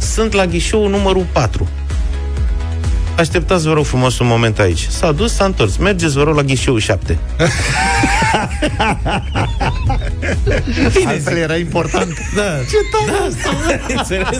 [0.01, 1.67] sunt la ghișeul numărul 4.
[3.17, 4.87] Așteptați, vă rog frumos, un moment aici.
[4.89, 5.77] S-a dus, s-a întors.
[5.77, 7.17] Mergeți, vă rog, la ghișeul 7.
[10.93, 12.13] Bine, Altfel era important.
[12.35, 12.41] Da.
[12.43, 14.39] Ce tare da, Înțeles?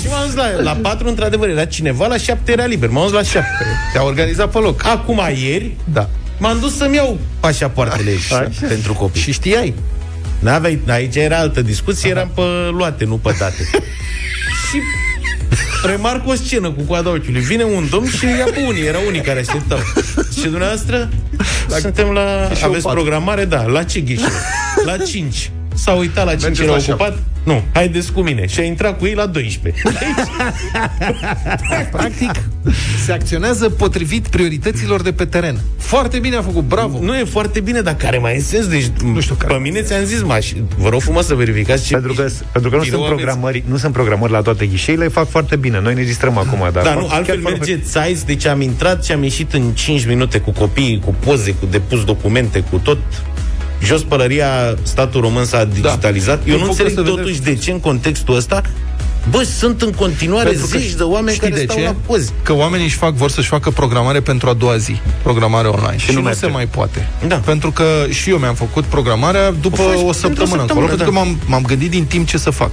[0.00, 2.88] Și m-am dus la, la 4, într-adevăr, era cineva, la 7 era liber.
[2.88, 3.46] M-am dus la 7.
[3.92, 4.84] Te-a organizat pe loc.
[4.86, 6.08] Acum, ieri, Da.
[6.38, 8.48] m-am dus să-mi iau pașapoartele Așa.
[8.68, 9.20] pentru copii.
[9.20, 9.74] Și știai?
[10.38, 12.42] N-aveai, aici era altă discuție, eram pe
[12.72, 13.62] luate, nu pe date.
[14.70, 14.78] și
[15.84, 17.40] remarc o scenă cu coada ochiului.
[17.40, 19.78] Vine un domn și ia pe unii, erau unii care așteptau.
[20.38, 21.08] Și dumneavoastră,
[21.68, 22.46] la, suntem la...
[22.48, 23.00] Ghișeul Aveți patru.
[23.00, 23.44] programare?
[23.44, 23.62] Da.
[23.62, 24.28] La ce ghișeu?
[24.84, 25.50] La 5.
[25.84, 27.18] S-a uitat la 5, Mergeți era la ocupat?
[27.44, 28.46] Nu, haideți cu mine.
[28.46, 29.82] Și a intrat cu ei la 12.
[31.92, 32.30] Practic,
[33.04, 35.60] se acționează potrivit priorităților de pe teren.
[35.78, 36.98] Foarte bine a făcut, bravo.
[37.02, 38.66] nu e foarte bine, dar care mai e sens?
[38.66, 39.54] Deci, Nu știu care.
[39.54, 42.76] pe mine ți-am zis, maș, vă rog frumos să verificați ce Pentru că, pentru că
[42.76, 43.24] nu, birou sunt aveți.
[43.24, 45.80] programări, nu sunt programări la toate ghișeile, fac foarte bine.
[45.80, 48.60] Noi ne distrăm acum, dar Da, fac nu, chiar altfel foarte- mergeți size, deci am
[48.60, 52.76] intrat și am ieșit în 5 minute cu copiii, cu poze, cu depus documente, cu
[52.78, 52.98] tot.
[53.84, 56.40] Jos pălăria, statul român s-a digitalizat.
[56.46, 58.62] Eu Eu nu pot înțeleg să vedem- totuși de ce în contextul ăsta
[59.30, 61.84] Bă, sunt în continuare Pentru că zeci de oameni știi care de stau ce?
[61.84, 62.30] la poze.
[62.42, 65.00] Că oamenii își fac, vor să-și facă programare pentru a doua zi.
[65.22, 65.96] Programare online.
[65.96, 66.38] Și, nu nu, merge.
[66.38, 67.08] se mai poate.
[67.26, 67.36] Da.
[67.36, 70.86] Pentru că și eu mi-am făcut programarea după O faci o, pentru o săptămână încolo,
[70.86, 71.04] săptămână, pentru da.
[71.04, 72.70] că m-am, m-am gândit din timp ce să fac.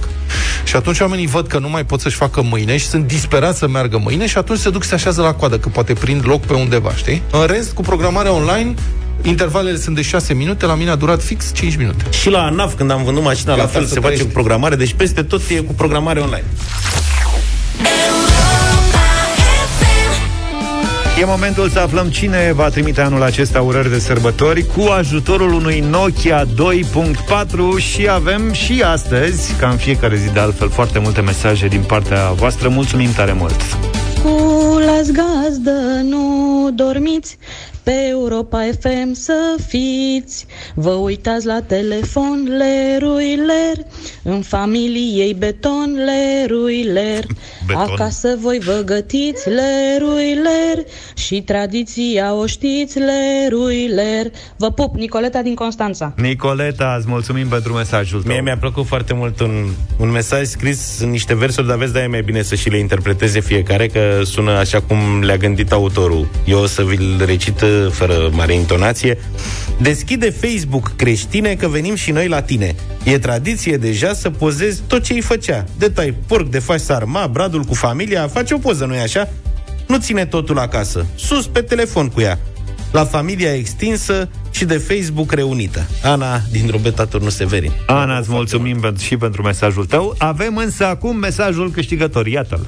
[0.64, 3.68] Și atunci oamenii văd că nu mai pot să-și facă mâine și sunt disperați să
[3.68, 6.40] meargă mâine și atunci se duc și se așează la coadă, că poate prind loc
[6.40, 7.22] pe undeva, știi?
[7.30, 8.74] În rest, cu programarea online,
[9.22, 12.04] intervalele sunt de 6 minute, la mine a durat fix 5 minute.
[12.10, 14.26] Și la ANAF, când am vândut mașina, la Gata, fel să se face trăiești.
[14.26, 16.44] cu programare, deci peste tot e cu programare online.
[21.20, 25.84] E momentul să aflăm cine va trimite anul acesta urări de sărbători cu ajutorul unui
[25.90, 26.50] Nokia 2.4
[27.76, 32.32] și avem și astăzi, ca în fiecare zi de altfel, foarte multe mesaje din partea
[32.32, 32.68] voastră.
[32.68, 33.60] Mulțumim tare mult!
[34.14, 37.36] Sculați gazdă, nu dormiți,
[37.82, 40.46] pe Europa FM să fiți.
[40.74, 43.86] Vă uitați la telefon, lerui ler,
[44.22, 47.24] în familie ei beton, lerui ler.
[47.66, 47.82] Beton.
[47.82, 50.84] Acasă voi vă gătiți, lerui ler,
[51.16, 54.30] și tradiția o știți, lerui ler.
[54.56, 56.14] Vă pup, Nicoleta din Constanța.
[56.16, 58.32] Nicoleta, îți mulțumim pentru mesajul tău.
[58.32, 59.68] Mie mi-a plăcut foarte mult un,
[59.98, 62.78] un mesaj scris în niște versuri, dar vezi, de e mai bine să și le
[62.78, 66.28] interpreteze fiecare, că sună așa cum le-a gândit autorul.
[66.44, 69.18] Eu o să vi-l recit uh, fără mare intonație.
[69.80, 72.74] Deschide Facebook creștine că venim și noi la tine.
[73.04, 75.64] E tradiție deja să pozezi tot ce îi făcea.
[75.78, 79.28] De tai porc, de faci sarma, bradul cu familia, faci o poză, nu-i așa?
[79.86, 81.06] Nu ține totul acasă.
[81.14, 82.38] Sus pe telefon cu ea
[82.92, 85.86] la familia extinsă și de Facebook reunită.
[86.02, 87.72] Ana din Drobeta Turnu Severin.
[87.86, 90.14] Ana, îți mulțumim pentru, și pentru mesajul tău.
[90.18, 92.26] Avem însă acum mesajul câștigător.
[92.26, 92.66] Iată-l.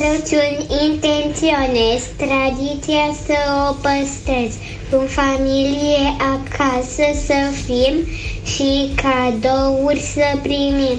[0.00, 4.52] De Crăciun intenționez tradiția să o păstrez
[4.90, 7.94] În familie acasă să fim
[8.44, 10.98] și cadouri să primim.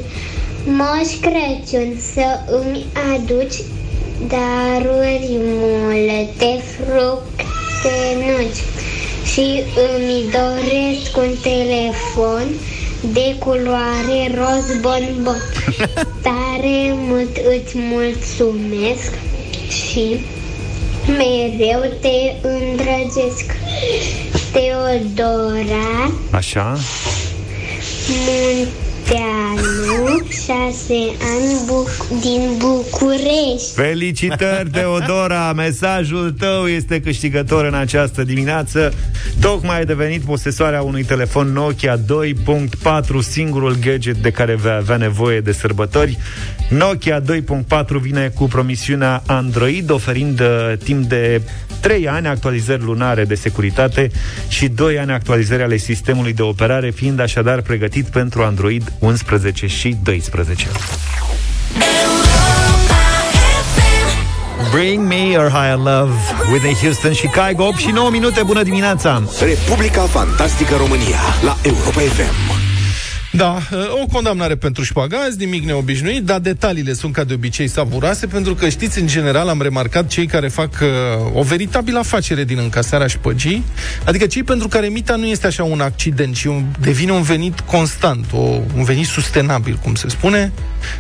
[0.66, 2.28] Moș Crăciun să
[2.62, 3.58] îmi aduci
[4.28, 8.62] daruri multe, fructe, nuci
[9.32, 9.64] Și
[9.96, 12.46] îmi doresc un telefon
[13.02, 15.42] de culoare roz bonbon.
[16.22, 19.14] Tare mult îți mulțumesc
[19.70, 20.20] și
[21.08, 23.46] mereu te îndrăgesc.
[24.52, 26.12] Teodora.
[26.32, 26.78] Așa?
[29.02, 35.54] Munteanu, șase ani buc- din București Felicitări, Teodora!
[35.64, 38.94] Mesajul tău este câștigător în această dimineață.
[39.40, 42.02] Tocmai ai devenit posesoarea unui telefon Nokia 2.4,
[43.20, 46.18] singurul gadget de care vei avea nevoie de sărbători.
[46.70, 51.42] Nokia 2.4 vine cu promisiunea Android, oferind uh, timp de
[51.80, 54.12] 3 ani actualizări lunare de securitate
[54.48, 59.98] și 2 ani actualizări ale sistemului de operare, fiind așadar pregătit pentru Android 11 și
[60.04, 60.68] 12.
[64.72, 66.14] Bring me your higher love
[66.52, 72.00] Whitney Houston și Kygo 8 și 9 minute, bună dimineața Republica Fantastică România la Europa
[72.00, 72.51] FM.
[73.34, 73.58] Da,
[74.02, 78.70] o condamnare pentru șpagați, nimic neobișnuit, dar detaliile sunt ca de obicei savuroase, pentru că
[78.70, 80.88] știți, în general, am remarcat cei care fac uh,
[81.34, 83.64] o veritabilă afacere din încasarea șpăgii,
[84.06, 87.60] adică cei pentru care mita nu este așa un accident, ci un, devine un venit
[87.60, 90.52] constant, o, un venit sustenabil, cum se spune.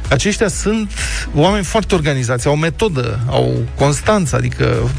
[0.10, 0.91] Aceștia sunt
[1.36, 4.89] oameni foarte organizați, au o metodă, au constanță, adică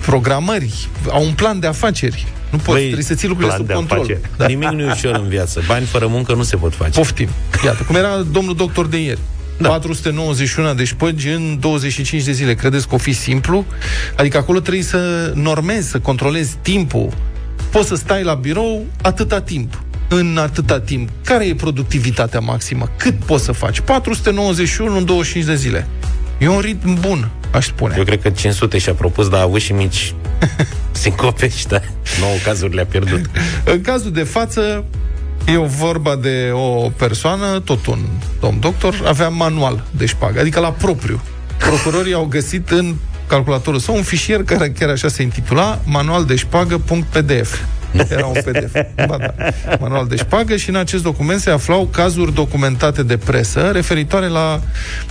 [0.00, 2.26] programări, au un plan de afaceri.
[2.52, 3.98] Nu poți, Băi, trebuie să ții lucrurile plan sub de control.
[3.98, 4.20] afaceri.
[4.36, 4.46] Da.
[4.46, 5.62] Nimic nu e ușor în viață.
[5.66, 6.98] Bani fără muncă nu se pot face.
[6.98, 7.28] Poftim.
[7.64, 9.18] Iată, cum era domnul doctor de ieri.
[9.58, 9.68] Da.
[9.68, 12.54] 491 de șpăgi în 25 de zile.
[12.54, 13.64] Credeți că o fi simplu?
[14.16, 17.08] Adică acolo trebuie să normezi, să controlezi timpul.
[17.70, 21.08] Poți să stai la birou atâta timp în atâta timp.
[21.24, 22.88] Care e productivitatea maximă?
[22.96, 23.80] Cât poți să faci?
[23.80, 25.86] 491 în 25 de zile.
[26.42, 27.94] E un ritm bun, aș spune.
[27.98, 30.14] Eu cred că 500 și-a propus, dar a avut și mici
[31.02, 31.80] sincope și da,
[32.20, 33.30] 9 cazuri le-a pierdut.
[33.64, 34.84] În cazul de față,
[35.46, 37.98] e o vorba de o persoană, tot un
[38.40, 41.20] domn doctor, avea manual de șpagă, adică la propriu.
[41.58, 42.94] Procurorii au găsit în
[43.26, 47.60] calculatorul sau un fișier care chiar așa se intitula manual de șpagă.pdf.
[48.10, 48.72] Era un PDF.
[49.06, 49.34] Ba da.
[49.80, 54.60] Manual de șpagă și în acest document se aflau cazuri documentate de presă referitoare la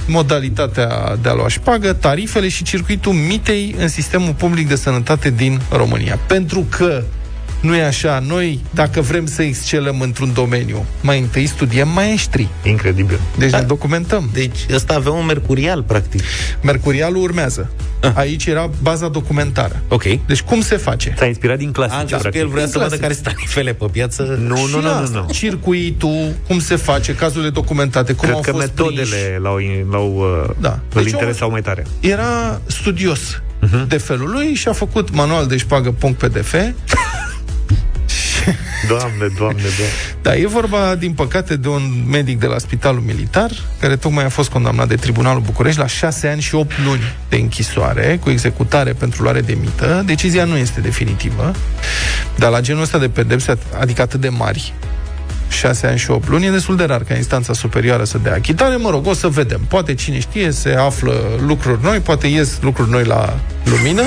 [0.08, 5.62] modalitatea de a lua șpagă, tarifele și circuitul mitei în sistemul public de sănătate din
[5.72, 6.20] România.
[6.28, 7.04] Pentru că
[7.62, 12.47] nu e așa, noi, dacă vrem să excelăm într-un domeniu, mai întâi studiem maestri.
[12.63, 13.19] Incredibil.
[13.38, 14.30] Deci ne documentăm.
[14.34, 16.21] Deci ăsta avea un mercurial, practic.
[16.62, 17.69] Mercurialul urmează.
[18.13, 19.82] Aici era baza documentară.
[19.88, 20.04] Ok.
[20.26, 21.13] Deci cum se face?
[21.17, 22.41] S-a inspirat din A, clasice, crezut că practic.
[22.41, 23.02] el vrea să vadă Clasic.
[23.02, 24.39] care sunt tarifele pe piață.
[24.47, 25.26] Nu, Și nu, nu, nu, asta.
[25.28, 25.34] nu.
[25.34, 29.41] Circuitul, cum se face, cazurile documentate, cum Cred au că fost metodele prinși.
[29.41, 29.58] l-au,
[29.91, 30.26] l-au
[30.60, 30.69] Da.
[30.69, 30.80] da.
[30.93, 31.88] Deci îl interesau omul- mai tare.
[32.00, 33.88] Era studios Mhm.
[33.88, 36.54] de felul lui și a făcut manual de șpagă.pdf
[38.88, 39.94] Doamne, doamne, doamne.
[40.22, 44.30] Da, e vorba, din păcate, de un medic de la Spitalul Militar, care tocmai a
[44.30, 48.94] fost condamnat de Tribunalul București la 6 ani și 8 luni de închisoare, cu executare
[48.94, 50.04] pentru luare de mită.
[50.06, 51.52] Decizia nu este definitivă,
[52.36, 54.74] dar la genul ăsta de pedepse, adică atât de mari,
[55.50, 58.76] 6 ani și 8 luni, e destul de rar ca instanța superioară să dea achitare.
[58.76, 59.62] Mă rog, o să vedem.
[59.68, 61.14] Poate, cine știe, se află
[61.46, 64.04] lucruri noi, poate ies lucruri noi la lumină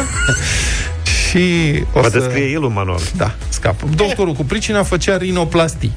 [1.38, 2.27] și o Poate să...
[2.31, 3.01] scrie el un manual.
[3.16, 3.87] Da, scapă.
[3.94, 5.92] Doctorul cu pricina făcea rinoplastii,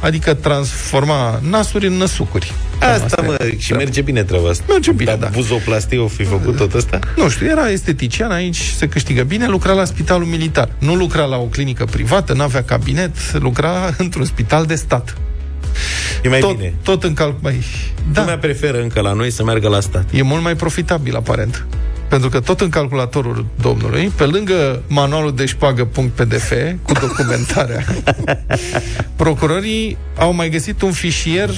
[0.00, 2.52] adică transforma nasuri în năsucuri.
[2.78, 3.50] Cam Asta, mă, era.
[3.58, 4.64] și merge bine treaba asta.
[4.68, 5.28] Merge bine, Dar da.
[5.36, 6.98] buzoplastie o fi făcut tot asta?
[7.16, 10.68] Nu știu, era estetician aici, se câștigă bine, lucra la spitalul militar.
[10.78, 15.16] Nu lucra la o clinică privată, n-avea cabinet, lucra într-un spital de stat.
[16.22, 16.74] E mai tot, bine.
[16.82, 17.34] tot în calc...
[17.40, 17.52] Mai...
[17.96, 18.12] Da.
[18.12, 20.04] Da, Lumea preferă încă la noi să meargă la stat.
[20.12, 21.66] e mult mai profitabil, aparent.
[22.10, 27.84] Pentru că tot în calculatorul domnului, pe lângă manualul de șpagă.pdf cu documentarea,
[29.16, 31.50] procurorii au mai găsit un fișier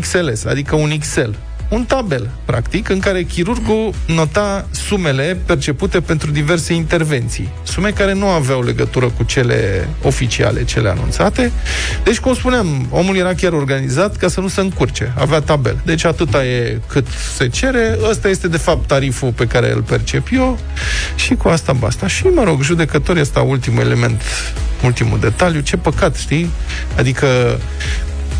[0.00, 1.34] .xls, adică un Excel,
[1.68, 7.48] un tabel, practic, în care chirurgul nota sumele percepute pentru diverse intervenții.
[7.62, 11.52] Sume care nu aveau legătură cu cele oficiale, cele anunțate.
[12.04, 15.12] Deci, cum spuneam, omul era chiar organizat ca să nu se încurce.
[15.18, 15.80] Avea tabel.
[15.84, 17.98] Deci atâta e cât se cere.
[18.10, 20.58] Ăsta este, de fapt, tariful pe care îl percep eu
[21.14, 22.06] și cu asta basta.
[22.06, 24.22] Și, mă rog, judecătorii ăsta, ultimul element,
[24.84, 26.50] ultimul detaliu, ce păcat, știi?
[26.96, 27.58] Adică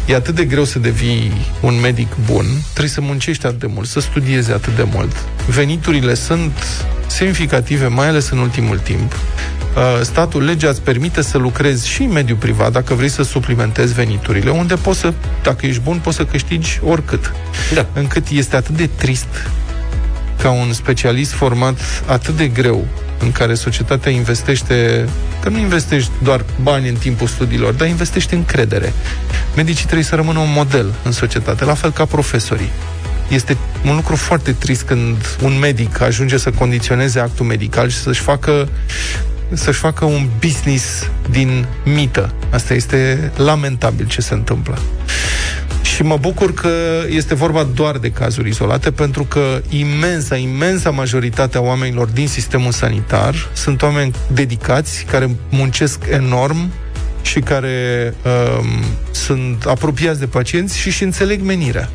[0.09, 3.89] E atât de greu să devii un medic bun, trebuie să muncești atât de mult,
[3.89, 5.13] să studiezi atât de mult.
[5.49, 6.53] Veniturile sunt
[7.07, 9.13] semnificative, mai ales în ultimul timp.
[9.13, 13.95] Uh, Statul, legea îți permite să lucrezi și în mediul privat, dacă vrei să suplimentezi
[13.95, 17.33] veniturile, unde poți să, dacă ești bun, poți să câștigi oricât.
[17.75, 17.87] Da.
[17.93, 19.49] Încât este atât de trist
[20.43, 22.87] ca un specialist format atât de greu
[23.21, 25.09] în care societatea investește,
[25.49, 28.93] că nu investești doar bani în timpul studiilor, dar investește încredere.
[29.57, 32.71] Medicii trebuie să rămână un model în societate, la fel ca profesorii.
[33.29, 38.21] Este un lucru foarte trist când un medic ajunge să condiționeze actul medical și să-și
[38.21, 38.69] facă
[39.53, 42.33] să-și facă un business din mită.
[42.51, 44.79] Asta este lamentabil ce se întâmplă.
[45.99, 46.71] Și mă bucur că
[47.09, 53.35] este vorba doar de cazuri izolate, pentru că imensa, imensa majoritatea oamenilor din sistemul sanitar
[53.53, 56.73] sunt oameni dedicați, care muncesc enorm
[57.23, 58.67] și care um,
[59.11, 61.89] sunt apropiați de pacienți și și înțeleg menirea.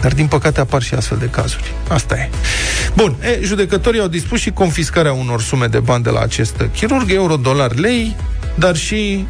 [0.00, 1.72] Dar, din păcate, apar și astfel de cazuri.
[1.88, 2.28] Asta e.
[2.94, 7.10] Bun, e, judecătorii au dispus și confiscarea unor sume de bani de la acest chirurg,
[7.10, 8.16] euro, dolar, lei,
[8.54, 9.26] dar și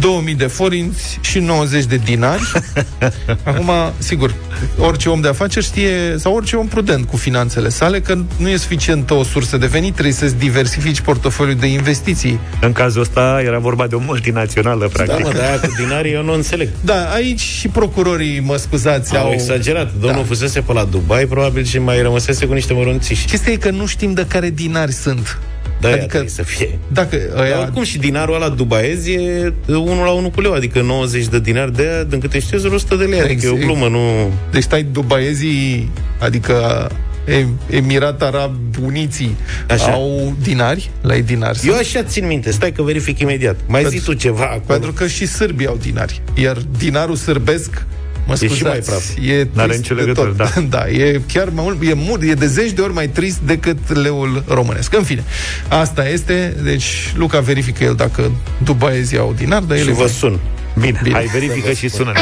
[0.00, 2.52] 2000 de forinți și 90 de dinari.
[3.44, 4.34] Acum, sigur,
[4.78, 8.56] orice om de afaceri știe, sau orice om prudent cu finanțele sale, că nu e
[8.56, 12.38] suficientă o sursă de venit, trebuie să-ți diversifici portofoliul de investiții.
[12.60, 15.24] În cazul ăsta era vorba de o multinațională, Da, practic.
[15.26, 16.68] mă, de aia cu dinarii eu nu înțeleg.
[16.80, 19.32] Da, aici și procurorii, mă scuzați, Au au...
[19.32, 19.92] exagerat.
[20.00, 20.26] Domnul Da.
[20.26, 23.26] fusese pe la Dubai, probabil, și mai rămăsese cu niște mărunțiși.
[23.26, 25.38] Chestia e că nu știm de care dinari sunt.
[25.80, 25.88] Da, adică...
[25.88, 26.78] Adică- trebuie să fie.
[26.92, 30.80] Dacă Dar ăia, oricum și dinarul ăla dubaiez e 1 la 1 cu leu, adică
[30.82, 33.20] 90 de dinari de aia, din câte știu, sunt 100 de lei.
[33.20, 33.72] Adică e o Exact.
[33.72, 34.30] glumă, nu...
[34.50, 36.88] Deci stai dubaiezii, adică
[37.28, 39.36] e- Emirat Arab Uniții,
[39.70, 39.90] Așa.
[39.90, 41.58] au dinari, la ei dinari.
[41.64, 41.84] Eu sunt.
[41.86, 43.56] așa țin minte, stai că verific imediat.
[43.66, 44.60] Mai Pentru- zi tu ceva acolo.
[44.66, 46.22] Pentru că și sârbii au dinari.
[46.34, 47.84] Iar dinarul sârbesc
[48.26, 49.04] Mă și scuzați, mai praf.
[49.22, 50.36] E N-are trist nicio de legătură, tot.
[50.36, 50.60] da.
[50.78, 50.88] da.
[50.90, 54.44] e chiar mai mult, e, mult, e de zeci de ori mai trist decât leul
[54.48, 54.94] românesc.
[54.96, 55.24] În fine,
[55.68, 58.30] asta este, deci Luca verifică el dacă
[58.64, 60.38] dubaezii au dinar, dar el Și e vă mai- sun.
[60.80, 61.14] Bine, Bine.
[61.14, 62.12] hai verifică și sună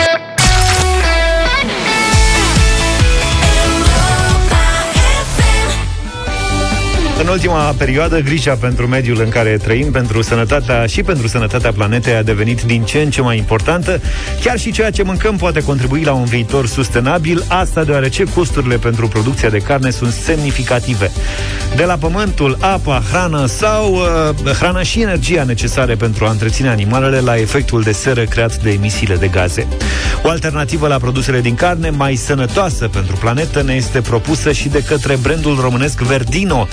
[7.24, 12.14] În ultima perioadă, grija pentru mediul în care trăim, pentru sănătatea și pentru sănătatea planetei
[12.14, 14.00] a devenit din ce în ce mai importantă.
[14.40, 19.08] Chiar și ceea ce mâncăm poate contribui la un viitor sustenabil, asta deoarece costurile pentru
[19.08, 21.10] producția de carne sunt semnificative.
[21.76, 27.20] De la pământul, apa, hrană sau uh, hrana și energia necesare pentru a întreține animalele
[27.20, 29.66] la efectul de seră creat de emisiile de gaze.
[30.22, 34.82] O alternativă la produsele din carne mai sănătoasă pentru planetă ne este propusă și de
[34.82, 36.68] către brandul românesc Verdino,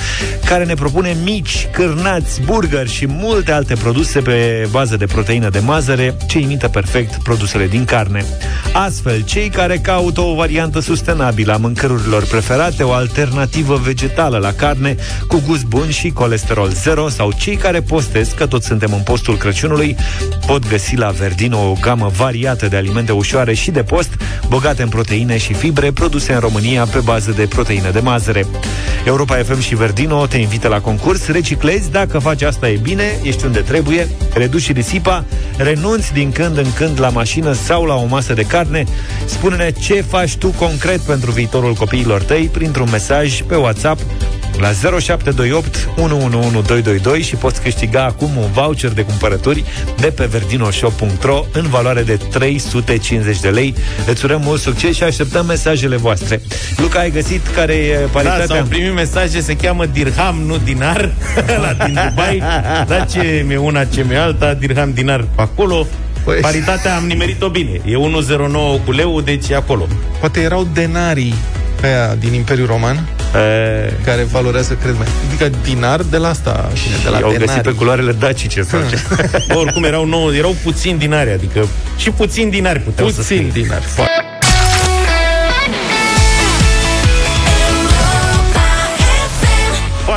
[0.46, 5.60] care ne propune mici, cârnați, burgeri și multe alte produse pe bază de proteină de
[5.60, 8.26] mazăre ce imită perfect produsele din carne.
[8.74, 14.96] Astfel, cei care caută o variantă sustenabilă a mâncărurilor preferate, o alternativă vegetală la carne
[15.28, 19.38] cu gust bun și colesterol zero sau cei care postez, că toți suntem în postul
[19.38, 19.96] Crăciunului,
[20.46, 24.10] pot găsi la Verdino o gamă variată de alimente ușoare și de post,
[24.48, 28.46] bogate în proteine și fibre, produse în România pe bază de proteină de mazăre.
[29.06, 33.46] Europa FM și Verdino te invită la concurs, reciclezi, dacă faci asta e bine, ești
[33.46, 35.26] unde trebuie, reduci risipa,
[35.58, 38.86] renunți din când în când la mașină sau la o masă de carne,
[39.26, 44.00] spune-ne ce faci tu concret pentru viitorul copiilor tăi printr-un mesaj pe WhatsApp
[44.60, 49.64] la 0728 111222 și poți câștiga acum un voucher de cumpărături
[50.00, 53.76] de pe verdinoshop.ro în valoare de 350 de lei.
[54.08, 56.42] Îți urăm mult succes și așteptăm mesajele voastre.
[56.78, 58.46] Luca, ai găsit care e Da, paritatea?
[58.46, 61.10] s-au primit mesaje, se cheamă dirham, nu dinar,
[61.64, 62.44] la din Dubai.
[62.88, 65.88] Dar ce mi-e una, ce mi-e alta, dirham, dinar pe acolo.
[66.24, 67.82] Păi- Paritatea am nimerit-o bine.
[67.86, 69.88] E 1,09 cu leu, deci e acolo.
[70.20, 71.34] Poate erau denarii
[71.84, 75.08] aia din Imperiul Roman, E, care valorează, cred mai.
[75.28, 77.62] Adică dinar de la asta, bine, de la au găsit denarii.
[77.62, 78.98] pe culoarele dacice sau ce?
[79.48, 81.66] Bă, oricum erau, nouă, erau puțin dinari, adică
[81.98, 83.62] și puțin dinari puteau să Puțin scrie.
[83.64, 83.84] dinari.
[83.84, 84.12] Foarte.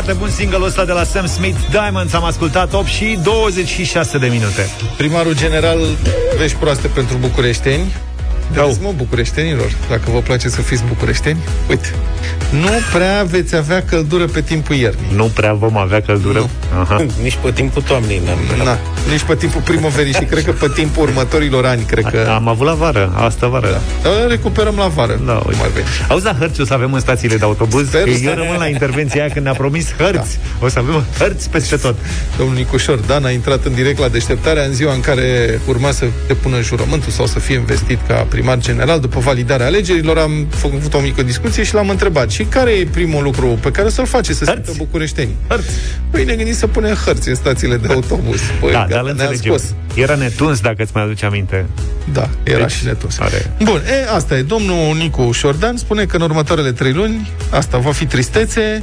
[0.05, 4.27] Foarte bun single ăsta de la Sam Smith Diamonds Am ascultat 8 și 26 de
[4.27, 5.79] minute Primarul general,
[6.39, 7.93] vești proaste pentru bucureșteni.
[8.53, 11.39] Vedeți, mă, bucureștenilor, dacă vă place să fiți bucureșteni,
[11.69, 11.95] uite,
[12.51, 15.07] nu prea veți avea căldură pe timpul iernii.
[15.15, 16.51] Nu prea vom avea căldură Nu.
[16.81, 17.07] Aha.
[17.23, 18.79] Nici pe timpul toamnei n-am Na,
[19.11, 22.31] nici pe timpul primăverii și cred că pe timpul următorilor ani, cred că...
[22.35, 23.69] Am avut la vară, asta vară
[24.03, 24.09] Da.
[24.11, 25.21] Dar recuperăm la vară.
[25.27, 25.63] Da, cum uite.
[25.63, 25.87] ar veni.
[26.09, 28.57] Auzi, la hărți o să avem în stațiile de autobuz Sper Că să- Eu rămân
[28.59, 31.97] la intervenția aia când ne-a promis hărți O să avem hărți peste tot
[32.39, 36.05] Domnul Nicușor Dan a intrat în direct la deșteptarea în ziua în care urma să
[36.27, 39.01] depună jurământul sau să fie investit ca primar general.
[39.01, 42.31] După validarea alegerilor am făcut o mică discuție și l-am întrebat.
[42.31, 44.63] Și care e primul lucru pe care o să-l face să Hărți.
[44.65, 45.35] simtă bucureștenii?
[45.49, 45.69] Hărți
[46.11, 48.41] Păi ne gândim să punem hărți în stațiile de autobuz.
[48.61, 49.75] Păi, Da, gata, dar îl ne-a înțelegem scos.
[49.95, 51.67] Era netuns, dacă îți mai aduce aminte
[52.13, 53.19] Da, era Deci, și netos.
[53.19, 54.43] are- Bun, e, asta e.
[54.43, 58.83] Domnul Nicu Șordan spune că în următoarele trei luni asta va fi tristețe,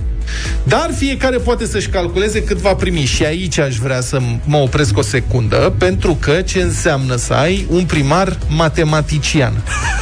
[0.64, 3.00] dar fiecare poate să-și calculeze cât va primi.
[3.06, 7.66] Și aici aș vrea să mă opresc o secundă, pentru că ce înseamnă să ai
[7.70, 9.54] un primar matematician.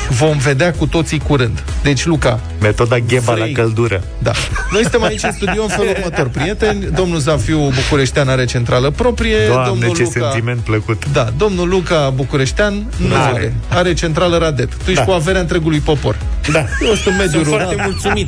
[0.10, 1.64] Vom vedea cu toții curând.
[1.84, 3.52] Deci, Luca, Metoda Gheba Vrei.
[3.54, 4.32] la căldură da.
[4.72, 6.86] Noi suntem aici în studio în felul următor, prieteni.
[6.96, 9.36] Domnul Zafiu Bucureștean are centrală proprie.
[9.48, 10.30] Doamne, domnul ce Luca...
[10.32, 12.74] sentiment plăcut Da, domnul Luca Bucureștean
[13.08, 13.34] nu Are.
[13.34, 13.54] are.
[13.70, 14.70] Are centrală Radet.
[14.76, 15.04] Tu ești Da.
[15.04, 16.18] cu averea întregului popor.
[16.52, 16.60] Da.
[16.86, 17.66] Eu sunt în mediul Sunt rural.
[17.66, 18.28] foarte mulțumit.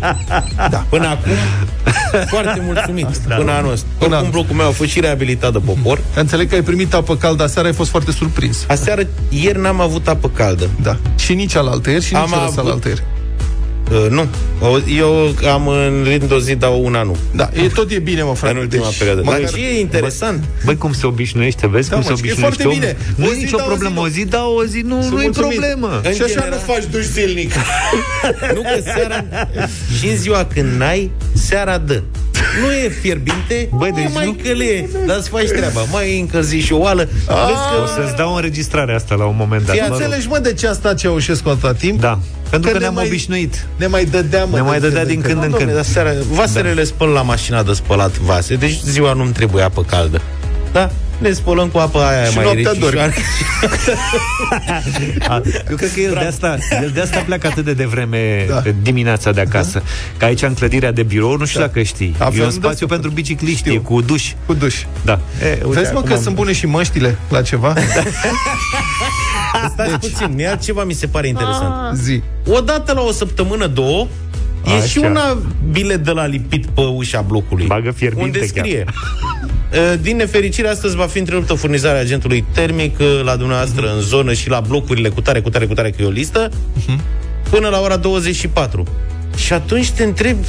[0.69, 0.85] Da.
[0.89, 1.31] Până acum,
[2.27, 3.05] foarte mulțumit.
[3.37, 3.85] Până anul ăsta.
[3.97, 4.29] Până Oricum, anul.
[4.31, 6.01] blocul meu a fost și reabilitat de popor.
[6.15, 8.63] Înțeleg că ai primit apă caldă aseară, ai fost foarte surprins.
[8.67, 10.69] Aseară, ieri n-am avut apă caldă.
[10.81, 10.97] Da.
[11.17, 13.03] Și nici alaltă ieri și Am nici avut- alaltă ieri.
[13.91, 14.27] Uh, nu.
[14.59, 17.17] O- Eu am în rând o zi, dar una nu.
[17.35, 18.53] Da, e tot e bine, mă, frate.
[18.55, 19.21] În ultima Deci, perioadă.
[19.21, 20.43] Dar măcar- ce e interesant?
[20.65, 22.79] Băi, cum se obișnuiește, vezi Da, cum mă, se și e obișnuiește foarte omul?
[22.79, 22.97] bine.
[23.15, 24.01] Nu O e zi nicio da, o zi problemă, nu.
[24.01, 25.49] o zi da, o zi nu, Sunt nu e mulțumit.
[25.59, 27.51] problemă În Și așa general- nu faci duș zilnic.
[28.55, 29.25] Nu că seara
[29.99, 32.01] și în ziua când n-ai, seara dă.
[32.61, 35.81] Nu e fierbinte, Băi, Băi, deci mai nu- călie, dar îți faci treaba.
[35.91, 37.03] Mai încălzi și o oală.
[37.05, 40.01] Vezi O că să-ți dau înregistrarea asta la un moment dat Fii mă rog.
[40.01, 41.99] înțelegi, mă, de ce a stat Ceaușescu atâta timp?
[41.99, 45.21] Da, pentru că ne ne-am mai- obișnuit Ne mai dădea, mă, Ne mai dădea din
[45.21, 46.73] când Nu, în domne, când dar seara, vasele Da.
[46.73, 50.21] le spăl la mașina de spălat vase, deci ziua nu-mi trebuie apă caldă.
[50.71, 50.91] Da?
[51.21, 52.79] Le spălăm cu apă aia Și mai noaptea rece.
[52.79, 53.13] dormi.
[55.27, 58.61] A, Eu cred că el de asta, el de asta pleacă atât de devreme Da.
[58.81, 59.83] dimineața de acasă.
[60.17, 62.71] Că aici, în clădirea de birou, nu știu dacă știi, Avem e un de spațiu
[62.71, 62.85] asta.
[62.87, 63.73] pentru bicicliști, Știu.
[63.73, 64.31] e cu duș.
[64.45, 64.75] Cu duș.
[65.05, 65.19] Da.
[65.43, 67.73] E, uite, Vezi, mă, acum că am- sunt bune și măștile la ceva?
[69.73, 71.97] Stați puțin, mie altceva mi se pare interesant.
[71.97, 72.21] Zi.
[72.47, 74.07] Odată la o săptămână, două,
[74.65, 74.85] e Așa.
[74.85, 75.37] și una
[75.71, 77.65] bilet de la lipit pe ușa blocului.
[77.65, 78.65] Bagă fierbinte Unde chiar.
[78.65, 78.85] scrie.
[79.73, 84.33] "Uh, Din nefericire, astăzi va fi întreruptă furnizarea agentului termic uh, la dumneavoastră în zonă
[84.33, 86.51] și la blocurile cu tare, cu tare, cu tare, că e o listă,
[87.49, 88.83] până la ora 24.
[89.35, 90.47] Și atunci te întrebi,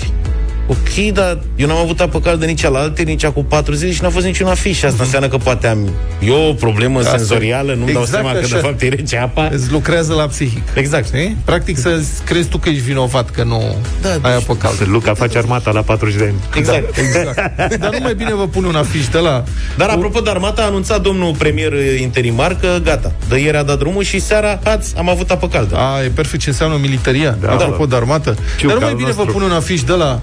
[0.66, 4.02] ok, dar eu n-am avut apă caldă nici la alte, nici cu patru zile și
[4.02, 4.82] n-a fost niciun afiș.
[4.82, 5.90] Asta înseamnă că poate am
[6.26, 7.16] eu o problemă Asta e.
[7.16, 8.66] senzorială, nu-mi dau Exact seama că de așa.
[8.66, 9.48] fapt e rece apa.
[9.52, 10.62] Îți lucrează la psihic.
[10.74, 11.06] Exact.
[11.06, 11.36] Știi?
[11.44, 14.84] Practic să crezi tu că ești vinovat că nu Da, ai deci- apă caldă.
[14.86, 16.34] Luca face armata la 40 de ani.
[16.54, 16.96] Exact.
[16.96, 17.34] Exact.
[17.80, 19.44] Dar nu mai bine vă pune un afiș de la...
[19.76, 23.62] Dar apropo de armata, a anunțat domnul premier uh, interimar că gata, de ieri a
[23.62, 25.76] dat drumul și seara, ați, am avut apă caldă.
[25.76, 27.90] A, e perfect ce înseamnă militaria, Da, da, apropo da.
[27.90, 28.36] de armată.
[28.58, 29.32] Ciuc Dar nu mai al bine vă nostru.
[29.38, 30.20] pune un afiș de la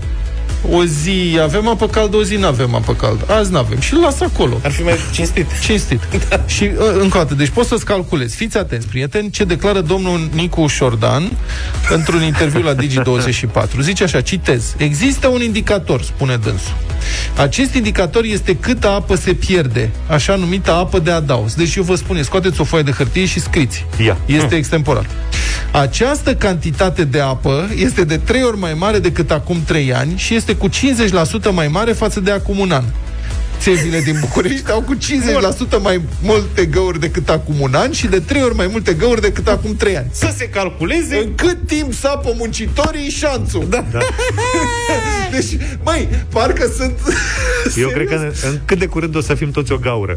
[0.72, 3.34] o zi avem apă caldă, o zi nu avem apă caldă.
[3.34, 3.80] Azi nu avem.
[3.80, 4.60] Și îl las acolo.
[4.64, 5.46] Ar fi mai cinstit.
[5.64, 6.02] Cinstit.
[6.30, 6.44] Da.
[6.48, 8.36] Și uh, încă o dată, deci poți să-ți calculezi.
[8.36, 11.32] Fiți atenți, prieteni, ce declară domnul Nicu Șordan
[11.90, 13.80] într-un interviu la Digi24.
[13.82, 14.76] Zice așa, citez.
[14.78, 16.74] Există un indicator, spune dânsul.
[17.38, 21.54] Acest indicator este câtă apă se pierde, așa numită apă de adaos.
[21.54, 23.86] Deci eu vă spun, scoateți o foaie de hârtie și scriți.
[24.04, 24.18] Ia.
[24.26, 25.06] Este extemporal.
[25.72, 30.36] Această cantitate de apă este de 3 ori mai mare decât acum 3 ani și
[30.36, 30.72] este cu 50%
[31.52, 32.84] mai mare față de acum un an.
[33.60, 38.20] Țevile din București au cu 50% mai multe găuri decât acum un an și de
[38.20, 40.08] 3 ori mai multe găuri decât acum 3 ani.
[40.12, 43.66] Să se calculeze În cât timp sapă muncitorii șanțul?
[43.70, 43.86] Da.
[43.92, 44.00] Da.
[45.32, 46.94] Deci, măi, parcă sunt...
[47.76, 50.16] Eu cred că în, în cât de curând o să fim toți o gaură.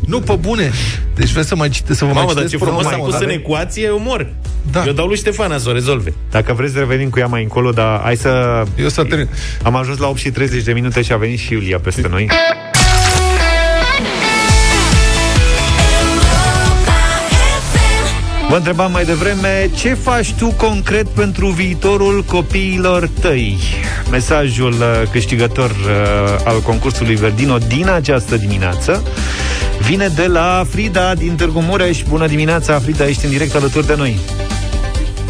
[0.00, 0.70] Nu, pe bune.
[1.14, 3.06] Deci vreți să mai cite, să vă Mamă, mai dar citesc ce frumos problema a
[3.06, 3.26] pus asta?
[3.26, 4.32] în ecuație, eu mor.
[4.70, 4.84] Da.
[4.86, 6.12] Eu dau lui Ștefana să o rezolve.
[6.30, 8.62] Dacă vreți, revenim cu ea mai încolo, dar hai să...
[8.76, 9.28] Eu să termin.
[9.62, 12.28] Am ajuns la 8 și 30 de minute și a venit și Iulia peste noi.
[18.48, 23.58] Vă întrebam mai devreme ce faci tu concret pentru viitorul copiilor tăi.
[24.10, 29.02] Mesajul uh, câștigător uh, al concursului Verdino din această dimineață
[29.80, 32.02] vine de la Frida din Târgu Mureș.
[32.08, 34.18] Bună dimineața, Frida, ești în direct alături de noi.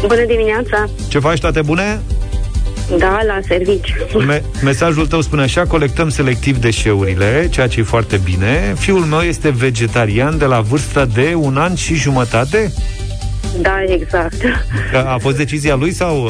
[0.01, 0.89] Bună dimineața!
[1.07, 2.01] Ce faci, toate bune?
[2.97, 3.93] Da, la servici.
[4.25, 8.73] Me- mesajul tău spune așa, colectăm selectiv deșeurile, ceea ce e foarte bine.
[8.77, 12.73] Fiul meu este vegetarian de la vârsta de un an și jumătate.
[13.61, 14.41] Da, exact.
[15.05, 16.29] A fost decizia lui sau...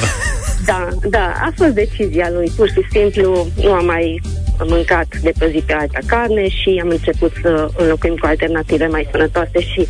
[0.65, 2.51] Da, da, a fost decizia lui.
[2.55, 4.21] Pur și simplu nu am mai
[4.65, 9.07] mâncat de pe zi pe alta carne și am început să înlocuim cu alternative mai
[9.11, 9.87] sănătoase și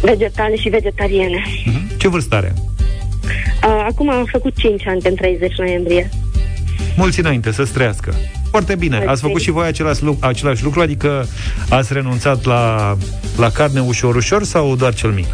[0.00, 1.42] vegetale și vegetariene.
[1.96, 2.54] Ce vârstă are?
[3.64, 6.08] Uh, Acum am făcut 5 ani pe 30 noiembrie.
[6.96, 8.14] Mulți înainte, să trăiască.
[8.50, 8.96] Foarte bine.
[8.96, 9.26] Ați Mulțumim.
[9.34, 10.80] făcut și voi același, lu- același lucru?
[10.80, 11.26] Adică
[11.68, 12.96] ați renunțat la,
[13.36, 15.26] la carne ușor-ușor sau doar cel mic?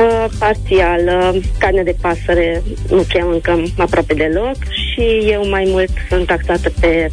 [0.00, 1.00] Uh, parțial,
[1.34, 6.72] uh, carne de pasăre nu prea mâncăm aproape deloc și eu mai mult sunt taxată
[6.80, 7.10] pe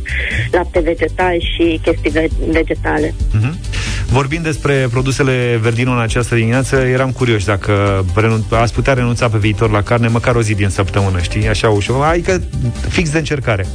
[0.51, 3.13] lapte vegetal și chestii ve- vegetale.
[3.34, 3.58] Mhm.
[4.12, 9.38] Vorbind despre produsele Verdino în această dimineață, eram curios dacă renun- ați putea renunța pe
[9.38, 11.47] viitor la carne măcar o zi din săptămână, știi?
[11.47, 12.06] Așa ușor.
[12.06, 12.41] Adică
[12.89, 13.65] fix de încercare.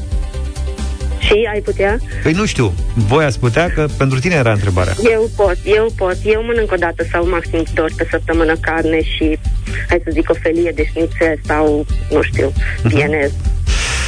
[1.18, 1.98] Și ai putea?
[2.22, 4.94] Păi nu știu, voi ați putea, că pentru tine era întrebarea.
[5.10, 6.16] Eu pot, eu pot.
[6.24, 9.38] Eu mănânc o dată sau maxim două ori pe săptămână carne și,
[9.88, 13.32] hai să zic, o felie de șnițel sau, nu știu, vienez.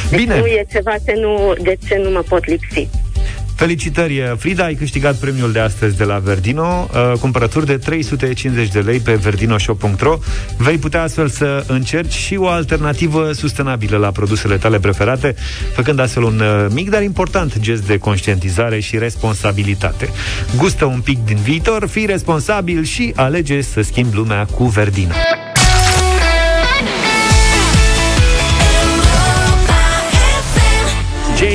[0.09, 0.39] Deci Bine.
[0.39, 2.87] nu e ceva ce nu, de ce nu mă pot lipsi.
[3.59, 8.79] Felicitări, Frida, ai câștigat premiul de astăzi de la Verdino, uh, cumpărături de 350 de
[8.79, 10.17] lei pe verdinoshop.ro.
[10.57, 15.35] Vei putea astfel să încerci și o alternativă sustenabilă la produsele tale preferate,
[15.73, 20.09] făcând astfel un uh, mic, dar important gest de conștientizare și responsabilitate.
[20.57, 25.13] Gustă un pic din viitor, fii responsabil și alege să schimbi lumea cu Verdino.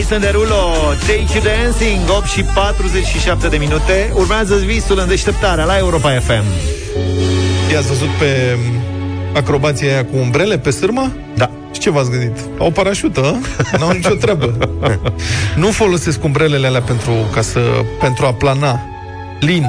[0.04, 0.72] Jason Derulo,
[1.06, 6.44] Take You Dancing 8 și 47 de minute Urmează visul în deșteptarea la Europa FM
[7.72, 8.58] I-ați văzut pe
[9.34, 11.12] acrobația aia cu umbrele pe sârmă?
[11.34, 12.36] Da Și ce v-ați gândit?
[12.58, 13.20] Au parașută,
[13.74, 13.76] ă?
[13.78, 14.70] n-au nicio treabă.
[15.62, 17.60] nu folosesc umbrelele alea pentru, ca să,
[18.00, 18.80] pentru a plana
[19.40, 19.66] lin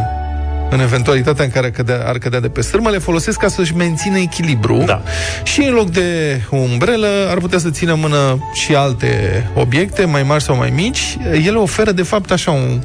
[0.70, 4.18] în eventualitatea în care cădea, ar cădea de pe sârmă, le folosesc ca să-și mențină
[4.18, 5.01] echilibru Da.
[5.43, 9.09] și în loc de o umbrelă ar putea să țină în mână și alte
[9.55, 11.18] obiecte, mai mari sau mai mici.
[11.32, 12.82] Ele oferă, de fapt, așa un,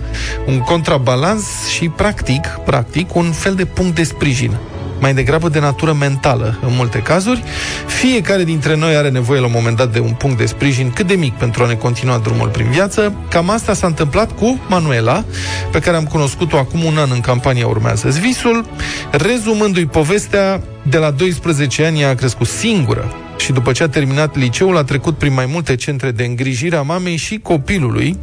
[0.47, 4.57] un contrabalans și, practic, practic, un fel de punct de sprijin
[5.01, 7.43] mai degrabă de natură mentală în multe cazuri.
[7.87, 11.07] Fiecare dintre noi are nevoie la un moment dat de un punct de sprijin cât
[11.07, 13.15] de mic pentru a ne continua drumul prin viață.
[13.29, 15.25] Cam asta s-a întâmplat cu Manuela,
[15.73, 18.65] pe care am cunoscut-o acum un an în campania Urmează Visul.
[19.11, 24.77] Rezumându-i povestea, de la 12 ani a crescut singură și după ce a terminat liceul
[24.77, 28.19] a trecut prin mai multe centre de îngrijire a mamei și copilului.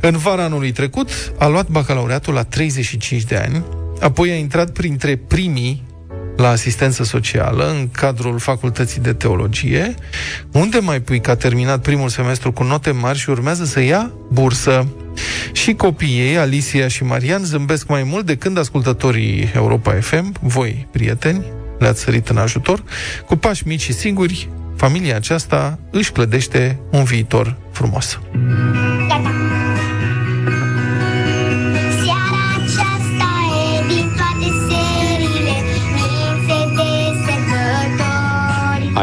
[0.00, 3.64] În vara anului trecut a luat bacalaureatul la 35 de ani,
[4.00, 5.82] apoi a intrat printre primii
[6.36, 9.94] la asistență socială în cadrul Facultății de Teologie,
[10.52, 14.12] unde mai pui că a terminat primul semestru cu note mari și urmează să ia
[14.32, 14.86] bursă.
[15.52, 20.88] Și copiii ei, Alicia și Marian, zâmbesc mai mult de când ascultătorii Europa FM, voi,
[20.92, 21.44] prieteni,
[21.78, 22.82] le-ați sărit în ajutor,
[23.26, 28.18] cu pași mici și singuri, familia aceasta își clădește un viitor frumos.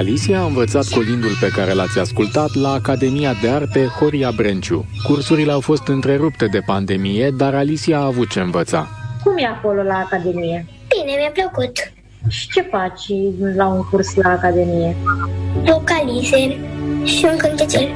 [0.03, 4.85] Alicia a învățat colindul pe care l-ați ascultat la Academia de Arte Horia Brenciu.
[5.03, 8.87] Cursurile au fost întrerupte de pandemie, dar Alicia a avut ce învăța.
[9.23, 10.65] Cum e acolo la Academie?
[10.87, 11.71] Bine, mi-a plăcut
[12.27, 13.05] Și ce faci
[13.55, 14.95] la un curs la Academie?
[15.65, 16.59] Vocalizări
[17.03, 17.87] și un cântecel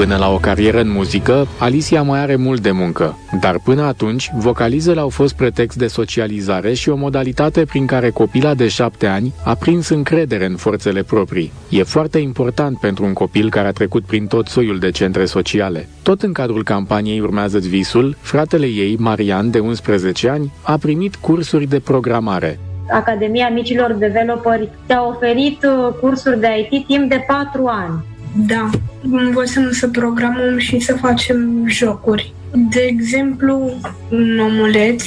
[0.00, 4.30] Până la o carieră în muzică, Alicia mai are mult de muncă, dar până atunci,
[4.34, 9.34] vocalizele au fost pretext de socializare și o modalitate prin care copila de șapte ani
[9.44, 11.52] a prins încredere în forțele proprii.
[11.68, 15.88] E foarte important pentru un copil care a trecut prin tot soiul de centre sociale.
[16.02, 21.66] Tot în cadrul campaniei Urmează-ți visul, fratele ei, Marian, de 11 ani, a primit cursuri
[21.66, 22.58] de programare.
[22.90, 28.04] Academia Micilor Developeri te-a oferit uh, cursuri de IT timp de 4 ani.
[28.36, 28.70] Da,
[29.02, 32.34] învățăm să programăm și să facem jocuri.
[32.70, 33.72] De exemplu,
[34.10, 35.04] un omuleț,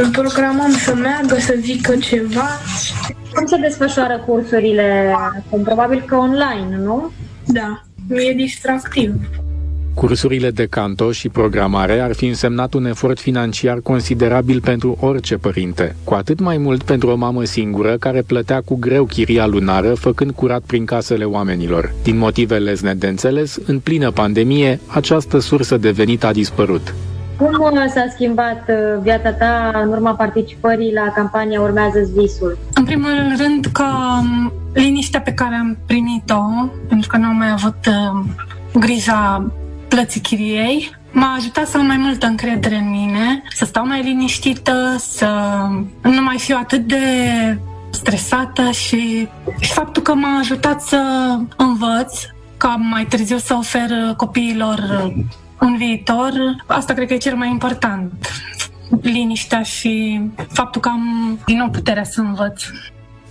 [0.00, 2.48] îl programăm să meargă, să zică ceva.
[3.34, 5.14] Cum se desfășoară cursurile?
[5.50, 7.10] Sunt probabil că online, nu?
[7.46, 9.14] Da, e distractiv.
[9.98, 15.96] Cursurile de canto și programare ar fi însemnat un efort financiar considerabil pentru orice părinte,
[16.04, 20.30] cu atât mai mult pentru o mamă singură care plătea cu greu chiria lunară făcând
[20.30, 21.92] curat prin casele oamenilor.
[22.02, 26.94] Din motive lesne de înțeles, în plină pandemie, această sursă de venit a dispărut.
[27.36, 32.58] Cum uh, s-a schimbat uh, viața ta în urma participării la campania Urmează Visul?
[32.74, 33.84] În primul rând că
[34.20, 36.40] um, liniștea pe care am primit-o,
[36.88, 38.24] pentru că nu am mai avut uh,
[38.80, 39.50] grija
[39.88, 44.96] plății chiriei, m-a ajutat să am mai multă încredere în mine, să stau mai liniștită,
[44.98, 45.26] să
[46.02, 47.04] nu mai fiu atât de
[47.90, 49.28] stresată și,
[49.60, 51.00] și faptul că m-a ajutat să
[51.56, 52.20] învăț
[52.56, 55.12] ca mai târziu să ofer copiilor
[55.60, 56.32] un viitor,
[56.66, 58.12] asta cred că e cel mai important.
[59.02, 60.20] Liniștea și
[60.52, 62.62] faptul că am din nou puterea să învăț.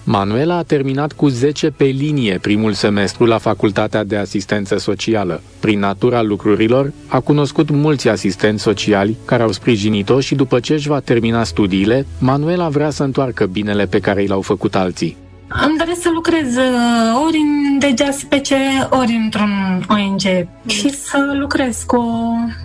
[0.09, 5.41] Manuela a terminat cu 10 pe linie primul semestru la Facultatea de Asistență Socială.
[5.59, 10.87] Prin natura lucrurilor, a cunoscut mulți asistenți sociali care au sprijinit-o și după ce își
[10.87, 15.17] va termina studiile, Manuela vrea să întoarcă binele pe care i l-au făcut alții.
[15.65, 18.47] Îmi doresc să lucrez uh, ori în DGSPC,
[18.89, 22.01] ori într-un ONG și să lucrez cu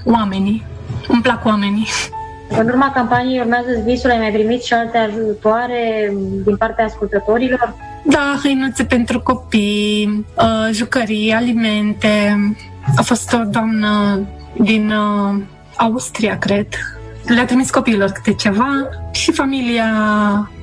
[0.04, 0.64] oamenii.
[1.08, 1.86] Îmi plac oamenii.
[2.58, 6.12] În urma campaniei Urmează Visul ai mai primit și alte ajutoare
[6.44, 7.74] din partea ascultătorilor?
[8.04, 12.36] Da, hăinuțe pentru copii, uh, jucării, alimente.
[12.96, 14.20] A fost o doamnă
[14.60, 15.40] din uh,
[15.76, 16.66] Austria, cred.
[17.26, 19.86] Le-a trimis copiilor câte ceva și familia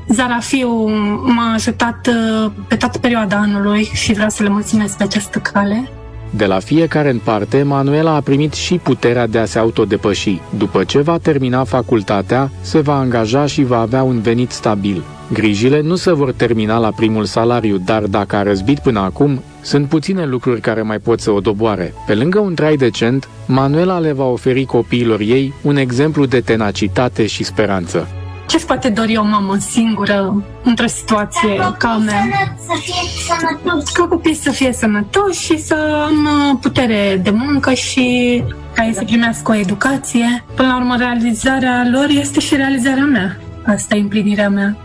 [0.08, 0.88] Zarafiu
[1.24, 5.90] m-a ajutat uh, pe toată perioada anului și vreau să le mulțumesc pe această cale.
[6.30, 10.42] De la fiecare în parte, Manuela a primit și puterea de a se autodepăși.
[10.58, 15.04] După ce va termina facultatea, se va angaja și va avea un venit stabil.
[15.34, 19.88] Grijile nu se vor termina la primul salariu, dar dacă a răzbit până acum, sunt
[19.88, 21.94] puține lucruri care mai pot să o doboare.
[22.06, 27.26] Pe lângă un trai decent, Manuela le va oferi copiilor ei un exemplu de tenacitate
[27.26, 28.08] și speranță.
[28.50, 32.24] Ce-ți poate dori o mamă singură într-o situație ca a mea?
[32.66, 32.93] Să fie
[33.28, 35.76] sănătos Ca copii să fie sănătoși și să
[36.08, 38.43] am uh, putere de muncă și
[38.74, 40.43] ca ei să primească o educație.
[40.56, 43.39] Până la urmă, realizarea lor este și realizarea mea.
[43.66, 44.78] Asta e împlinirea mea.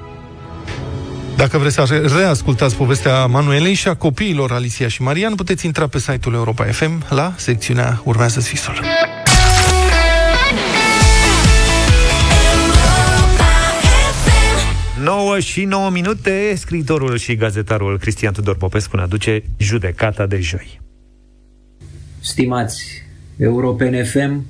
[1.36, 5.86] Dacă vreți să re- reascultați povestea Manuelei și a copiilor Alicia și Marian, puteți intra
[5.86, 8.80] pe site-ul Europa FM la secțiunea Urmează Visul.
[15.04, 20.80] 9 și 9 minute, scriitorul și gazetarul Cristian Tudor Popescu ne aduce judecata de joi.
[22.20, 22.84] Stimați
[23.36, 24.44] Europen FM,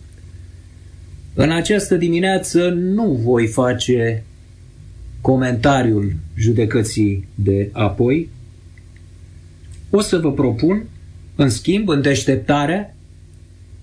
[1.35, 4.25] În această dimineață nu voi face
[5.21, 8.29] comentariul judecății de apoi.
[9.91, 10.87] O să vă propun,
[11.35, 12.95] în schimb, în deșteptarea,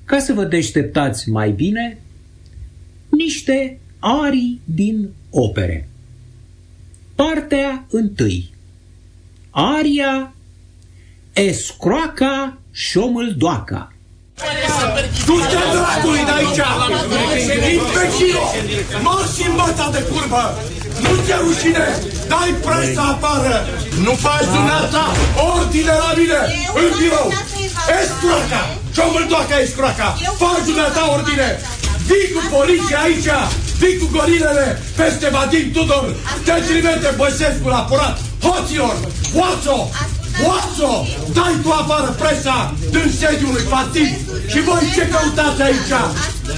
[0.05, 1.97] ca să vă deșteptați mai bine,
[3.09, 5.90] niște arii din opere.
[7.21, 8.53] Partea întâi.
[9.51, 10.33] Aria
[11.33, 13.93] Escroaca Șomâldoaca.
[15.25, 16.61] Du-te dracului de aici!
[17.77, 18.45] Imbecilo!
[19.03, 20.43] Marși în băta de curbă!
[21.01, 21.87] Nu ți rușine!
[22.27, 23.65] Dai presa afară!
[24.05, 25.05] Nu faci dumneata
[25.55, 26.41] ordine la mine
[26.81, 27.27] în birou!
[28.01, 28.61] Escroaca!
[28.95, 30.09] Șomâldoaca escroaca!
[30.37, 31.47] Faci dumneata ordine!
[32.11, 33.31] Vii cu poliția aici!
[33.81, 36.07] Vii cu gorilele peste Vadim Tudor!
[36.45, 38.15] Te trimite Băsescu la furat!
[38.45, 38.95] Hoților!
[39.39, 39.77] Oațo!
[40.47, 40.91] Oațo!
[41.37, 42.57] Dai tu afară presa
[42.93, 44.11] din sediul lui partid
[44.51, 45.93] și voi ce căutați aici?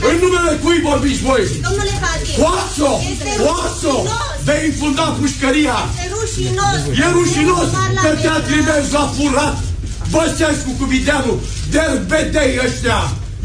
[0.10, 1.44] În numele cui vorbiți voi?
[1.68, 2.92] Domnule Vadim, Oațo!
[3.48, 3.96] Oațo!
[4.48, 5.78] Vei infunda pușcăria!
[5.90, 6.80] este rușinos.
[7.04, 7.70] E rușinos
[8.04, 9.58] că te-a trimis la furat
[10.14, 11.34] Băsescu cu Videanu,
[11.74, 13.02] derbedei ăștia!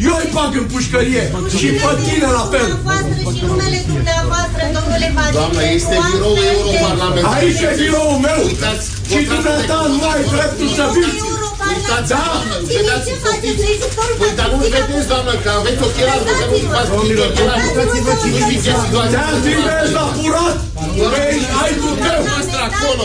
[0.07, 1.23] Eu îi bag în pușcărie
[1.61, 2.69] și pe tine la fel!
[2.75, 5.37] Dumneavoastră și numele dumneavoastră, domnule Vadim.
[5.39, 7.33] Doamna, este pentru biroul astfel de- europarlamentar.
[7.39, 11.17] Aici e biroul meu Uitați, și votați dumneata de- nu ai dreptul să vii!
[11.73, 12.23] Uitați, Da?
[12.29, 13.61] doamnă, Ține, vedeți ce faceți?
[13.69, 17.63] Rezitorul Păi, dar nu Vadim, vedeți, doamnă, că aveți ochelari, vă dăm faci niște ochelari.
[18.07, 19.13] Nu știți ce situație.
[19.15, 20.57] Te-a trimis la furat!
[21.13, 22.21] Vei, ai tu tău!
[22.31, 23.05] Noastră acolo.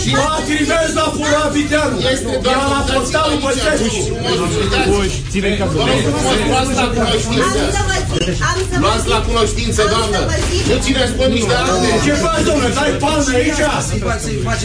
[0.00, 1.96] Și m-a trimis la furat Videanu!
[2.12, 3.96] Este doar Ia la portalul Băsescu!
[6.50, 7.42] Luați la cunoștință.
[7.48, 9.26] Am să vă zic, am să vă Luați la zic.
[9.28, 10.18] cunoștință, Am să doamnă.
[10.30, 10.62] vă zic.
[10.70, 11.88] Nu țineți pe niște acte.
[12.06, 12.70] Ce faci, domnule?
[12.78, 13.60] Dai palme aici?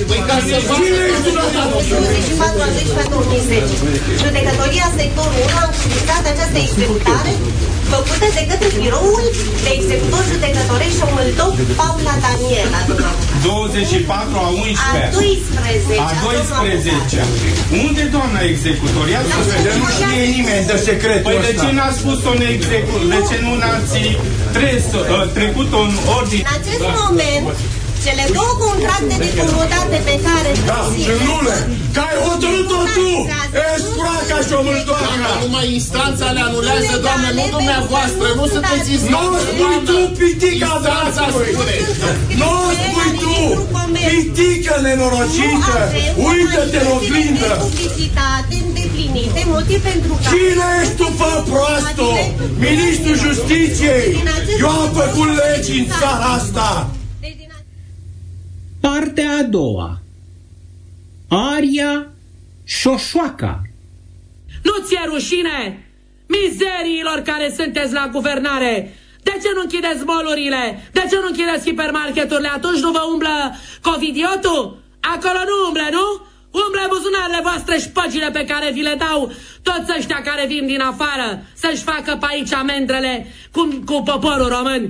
[0.09, 1.61] Păi ca să Cine ești dumneata?
[1.71, 3.73] 24 al 12 2010.
[4.21, 7.31] Judecătoria sectorul 1 a înființat această executare
[7.95, 9.23] făcută de către biroul
[9.65, 12.79] de executor judecătorești Șomâldov Paula Daniela.
[13.43, 17.19] 24 a 11 A 12 a 12
[17.85, 19.19] Unde doamna executoria?
[19.31, 21.61] Să vedem, Nu știe nimeni de secretul Păi de ăsta.
[21.63, 23.01] ce n-a spus-o în execut?
[23.13, 23.99] De ce nu n-ați
[24.57, 26.43] tres, uh, trecut-o în ordine?
[26.47, 27.43] În acest moment,
[28.07, 30.79] cele două contracte de comodate pe care Da,
[31.11, 31.57] în nume!
[31.95, 33.09] Că ai hotărât-o tu!
[33.75, 39.39] Escuraca și o Doamna, numai instanța le anulează, doamne, nu dumneavoastră, nu sunteți Nu instanță,
[39.47, 41.51] spui tu, pitica Instanța dracului!
[41.55, 41.75] spune.
[42.41, 43.35] Nu spui tu,
[44.07, 45.77] pitică nenorocită!
[46.27, 47.51] Uită-te în oglindă!
[47.65, 50.29] publicitate îndeplinite, motiv pentru care...
[50.31, 52.17] Cine ești tu, fă proastul?
[52.67, 54.07] Ministrul Justiției!
[54.63, 56.69] Eu am făcut legi în țara asta!
[58.81, 59.99] Partea a doua.
[61.29, 62.07] Aria
[62.63, 63.61] Șoșoaca.
[64.63, 65.87] Nu ți-e rușine?
[66.27, 68.93] Mizeriilor care sunteți la guvernare!
[69.23, 70.89] De ce nu închideți molurile?
[70.91, 72.49] De ce nu închideți hipermarketurile?
[72.53, 73.35] Atunci nu vă umblă
[73.81, 74.61] covidiotul?
[74.99, 76.05] Acolo nu umblă, nu?
[76.63, 79.31] Umblă buzunarele voastre și păgile pe care vi le dau
[79.63, 84.81] toți ăștia care vin din afară să-și facă pe aici amendrele cu, cu poporul român.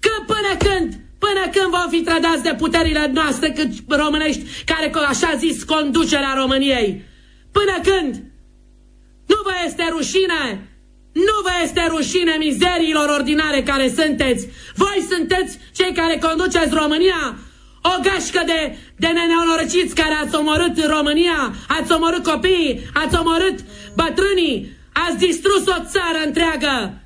[0.00, 0.88] Că până când,
[1.24, 6.34] până când vom fi trădați de puterile noastre cât românești, care cu așa zis conducerea
[6.36, 7.04] României?
[7.52, 8.12] Până când?
[9.26, 10.42] Nu vă este rușine?
[11.12, 14.48] Nu vă este rușine mizeriilor ordinare care sunteți?
[14.74, 17.38] Voi sunteți cei care conduceți România?
[17.82, 23.58] O gașcă de, de nenorociți care ați omorât România, ați omorât copiii, ați omorât
[23.94, 26.99] bătrânii, ați distrus o țară întreagă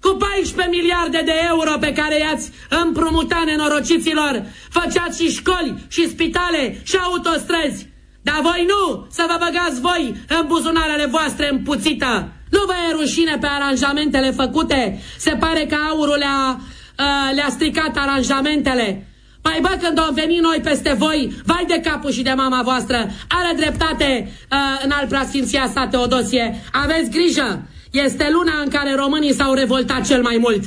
[0.00, 2.50] cu 14 miliarde de euro pe care i-ați
[2.84, 7.88] împrumutat nenorociților, făceați și școli, și spitale, și autostrăzi.
[8.22, 12.32] Dar voi nu, să vă băgați voi în buzunarele voastre împuțită.
[12.50, 15.00] Nu vă e rușine pe aranjamentele făcute?
[15.18, 19.04] Se pare că aurul le-a, uh, le-a stricat aranjamentele.
[19.42, 23.10] Păi bă, când am venit noi peste voi, vai de capul și de mama voastră,
[23.28, 26.60] are dreptate uh, în al preasfinția sa Teodosie.
[26.72, 30.62] Aveți grijă, este luna în care românii s-au revoltat cel mai mult.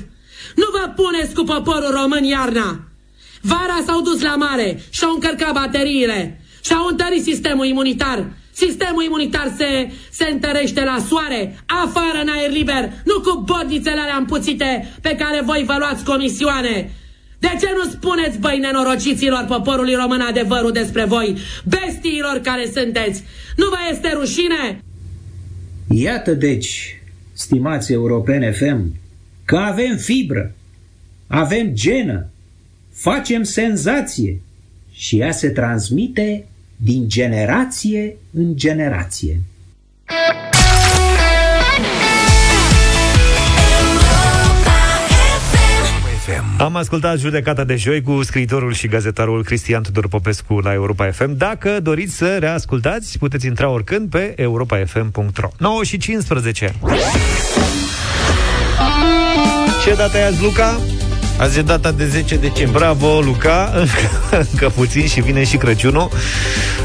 [0.56, 2.80] Nu vă puneți cu poporul român iarna.
[3.42, 8.26] Vara s-au dus la mare și-au încărcat bateriile și-au întărit sistemul imunitar.
[8.52, 14.16] Sistemul imunitar se, se întărește la soare, afară în aer liber, nu cu bodnițele alea
[14.16, 16.92] împuțite pe care voi vă luați comisioane.
[17.40, 23.24] De ce nu spuneți, băi, nenorociților poporului român adevărul despre voi, bestiilor care sunteți?
[23.56, 24.84] Nu vă este rușine?
[25.90, 27.02] Iată deci,
[27.34, 28.96] stimați europene FM,
[29.46, 30.56] că avem fibră,
[31.28, 32.30] avem genă,
[32.92, 34.42] facem senzație
[34.92, 39.42] și ea se transmite din generație în generație.
[46.26, 46.62] FM.
[46.62, 51.38] Am ascultat judecata de joi cu scriitorul și gazetarul Cristian Tudor Popescu la Europa FM.
[51.38, 56.76] Dacă doriți să reascultați, puteți intra oricând pe europafm.ro 9 și 15.
[59.84, 60.80] Ce dată e azi, Luca?
[61.38, 62.72] Azi e data de 10 decembrie.
[62.72, 63.72] Bravo, Luca!
[63.76, 66.10] Încă, încă puțin și vine și Crăciunul.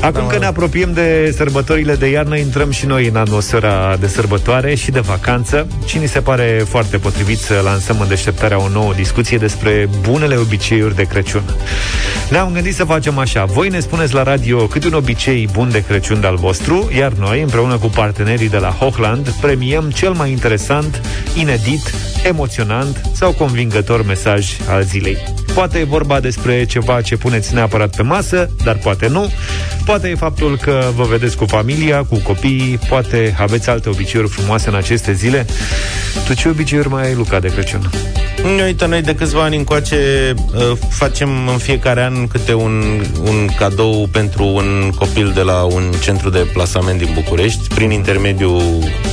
[0.00, 4.06] Acum Da, că ne apropiem de sărbătorile de iarnă, intrăm și noi în atmosfera de
[4.06, 5.66] sărbătoare și de vacanță.
[5.86, 10.36] Și ni se pare foarte potrivit să lansăm în deșteptarea o nouă discuție despre bunele
[10.36, 11.42] obiceiuri de Crăciun.
[12.30, 13.44] Ne-am gândit să facem așa.
[13.44, 17.42] Voi ne spuneți la radio cât un obicei bun de Crăciun de-al vostru, iar noi,
[17.42, 21.02] împreună cu partenerii de la Hochland, premiăm cel mai interesant,
[21.34, 21.92] inedit,
[22.24, 24.37] emoționant sau convingător mesaj
[24.68, 25.16] al zilei.
[25.54, 29.32] Poate e vorba despre ceva ce puneți neapărat pe masă, dar poate nu.
[29.84, 34.68] Poate e faptul că vă vedeți cu familia, cu copiii, poate aveți alte obiceiuri frumoase
[34.68, 35.46] în aceste zile.
[36.26, 37.90] Tu ce obiceiuri mai ai, Luca, de Crăciun?
[38.64, 44.08] Uite, noi de câțiva ani încoace uh, facem în fiecare an câte un, un cadou
[44.12, 48.62] pentru un copil de la un centru de plasament din București, prin intermediul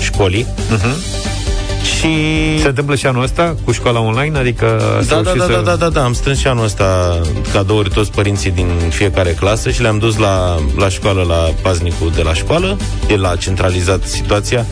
[0.01, 0.45] școlii.
[0.45, 1.34] Uh-huh.
[1.85, 2.59] Și...
[2.61, 4.37] Se întâmplă și anul ăsta cu școala online?
[4.37, 5.51] Adică Da, s-au da, și da, să...
[5.51, 7.21] da, da, da, da, am strâns și anul ăsta
[7.51, 12.21] cadouri toți părinții din fiecare clasă și le-am dus la, la școală, la paznicul de
[12.21, 12.77] la școală.
[13.09, 14.65] El a centralizat situația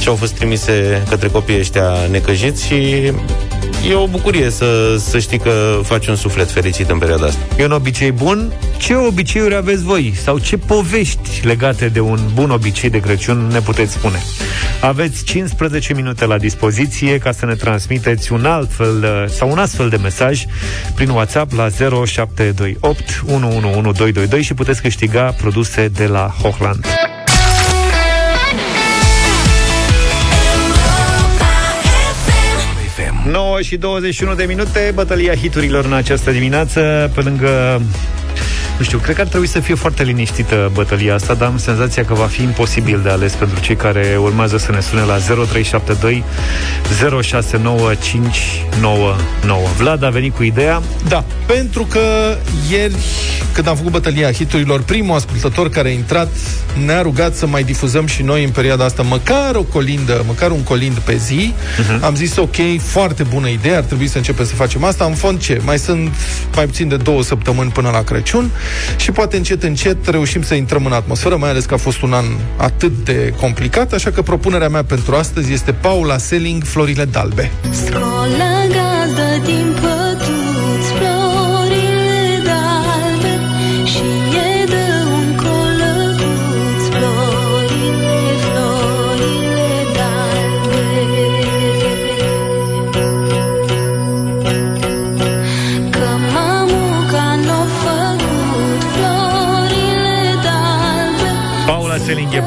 [0.00, 3.12] și au fost trimise către copiii ăștia necăjiți și
[3.88, 7.40] e o bucurie să, să știi că faci un suflet fericit în perioada asta.
[7.58, 8.52] E un obicei bun.
[8.78, 10.14] Ce obiceiuri aveți voi?
[10.22, 14.22] Sau ce povești legate de un bun obicei de Crăciun ne puteți spune?
[14.80, 19.58] Aveți 15 minute la dispoziție ca să ne transmiteți un alt fel de- sau un
[19.58, 20.42] astfel de mesaj
[20.94, 26.86] prin WhatsApp la 0728 111222 și puteți câștiga produse de la Hochland.
[33.30, 37.82] 9 și 21 de minute, bătălia hiturilor în această dimineață, pe lângă
[38.78, 42.04] nu știu, cred că ar trebui să fie foarte liniștită bătălia asta, dar am senzația
[42.04, 46.24] că va fi imposibil de ales pentru cei care urmează să ne sune la 0372
[47.22, 49.14] 069599.
[49.76, 50.82] Vlad a venit cu ideea.
[51.08, 52.00] Da, pentru că
[52.70, 52.94] ieri,
[53.52, 56.28] când am făcut bătălia hiturilor, primul ascultător care a intrat
[56.84, 60.62] ne-a rugat să mai difuzăm și noi în perioada asta măcar o colindă, măcar un
[60.62, 61.54] colind pe zi.
[61.54, 62.00] Uh-huh.
[62.00, 65.04] Am zis, ok, foarte bună idee, ar trebui să începem să facem asta.
[65.04, 65.60] În fond, ce?
[65.64, 66.14] Mai sunt
[66.54, 68.50] mai puțin de două săptămâni până la Crăciun
[68.96, 72.12] și poate încet, încet reușim să intrăm în atmosferă, mai ales că a fost un
[72.12, 72.24] an
[72.56, 77.50] atât de complicat, așa că propunerea mea pentru astăzi este Paula Selling, Florile Dalbe.
[77.70, 79.65] Scoală gazdă din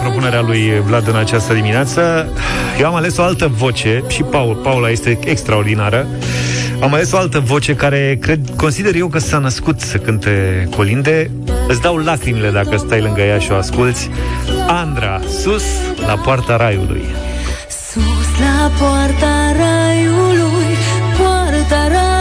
[0.02, 2.28] propunerea lui Vlad în această dimineață.
[2.80, 6.08] Eu am ales o altă voce și Paul, Paula este extraordinară.
[6.82, 11.32] Am ales o altă voce care cred, consider eu că s-a născut să cânte colinde.
[11.68, 14.10] Îți dau lacrimile dacă stai lângă ea și o asculți.
[14.68, 15.64] Andra, sus
[16.06, 17.04] la poarta raiului.
[17.92, 20.76] Sus la poarta raiului,
[21.18, 22.20] poarta raiului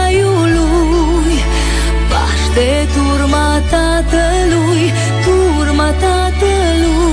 [2.09, 4.91] Paște turma tatălui,
[5.25, 7.08] turma tatălui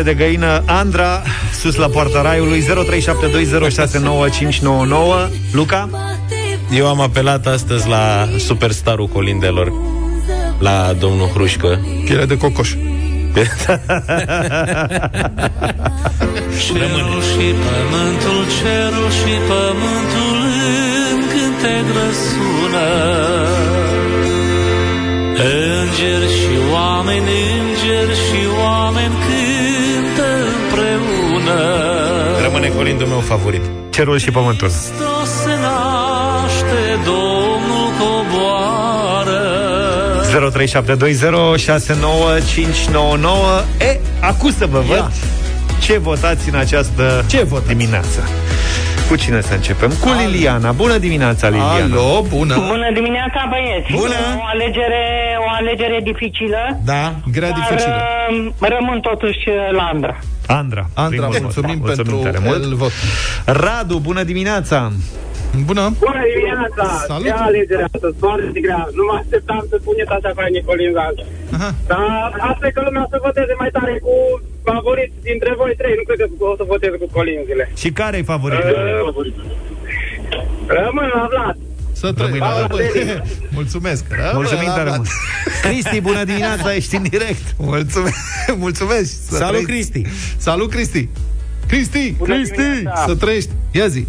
[0.00, 1.22] Piele de găină, Andra,
[1.60, 2.66] sus la poarta raiului, 0372069599.
[5.52, 5.88] Luca?
[6.74, 9.72] Eu am apelat astăzi la superstarul colindelor,
[10.58, 11.80] la domnul Hrușcă.
[12.04, 12.70] Piele de cocoș.
[16.66, 20.38] Cerul și pământul, cerul și pământul
[21.12, 22.88] în cântec răsună.
[25.82, 27.30] Îngeri și oameni,
[27.60, 29.49] îngeri și oameni cântă
[30.94, 31.58] împreună.
[32.42, 33.62] Rămâne colindul meu favorit.
[33.90, 34.68] Cerul și pământul.
[34.68, 39.42] Hristos se naște, Domnul coboară.
[43.60, 43.64] 0372069599.
[43.80, 45.10] E, acum să vă văd Ia.
[45.80, 48.28] ce votați în această ce dimineață.
[49.10, 49.90] Cu cine să începem?
[50.00, 50.72] Cu Liliana.
[50.72, 51.94] Bună dimineața, Liliana.
[51.96, 52.54] Alo, bună.
[52.54, 53.92] Bună dimineața, băieți!
[53.92, 54.14] Bună.
[54.38, 55.02] O alegere,
[55.46, 56.78] o alegere dificilă.
[56.84, 58.02] Da, grea dar, dificilă.
[58.60, 60.18] uh, Rămân totuși uh, la Andra.
[60.46, 60.86] Andra.
[60.94, 61.40] Andra, primul vot.
[61.42, 62.62] mulțumim Mulțumim pentru tare mult.
[62.62, 62.92] el vot.
[63.44, 64.92] Radu, bună dimineața.
[65.68, 65.84] Bună!
[66.06, 66.84] Bună dimineața!
[67.12, 67.26] Salut!
[67.26, 68.82] Ce alegere astăzi, foarte grea.
[68.98, 71.14] Nu mă așteptam să spuneți așa ca Nicolin Gal.
[71.92, 74.14] Dar asta e că lumea o să voteze mai tare cu
[74.68, 75.94] favoriți dintre voi trei.
[76.00, 77.64] Nu cred că o să voteze cu colinzile.
[77.82, 78.72] Și care e favoritul?
[80.78, 81.56] Rămân la Vlad.
[82.00, 82.26] Să trăi.
[82.26, 82.78] Rămâi la Bă,
[83.60, 84.02] Mulțumesc.
[84.08, 84.96] Rămâne Mulțumim la tare Vlad.
[84.96, 85.08] mult.
[85.64, 87.44] Cristi, bună dimineața, ești în direct.
[87.58, 88.16] Mulțumesc.
[88.66, 89.10] Mulțumesc.
[89.28, 89.90] Să Salut, trăiți.
[89.90, 90.02] Cristi!
[90.48, 91.08] Salut, Cristi.
[91.66, 93.04] Cristi, Bună Cristi, dimineața.
[93.06, 93.50] să trăiești.
[93.70, 94.06] Ia zi.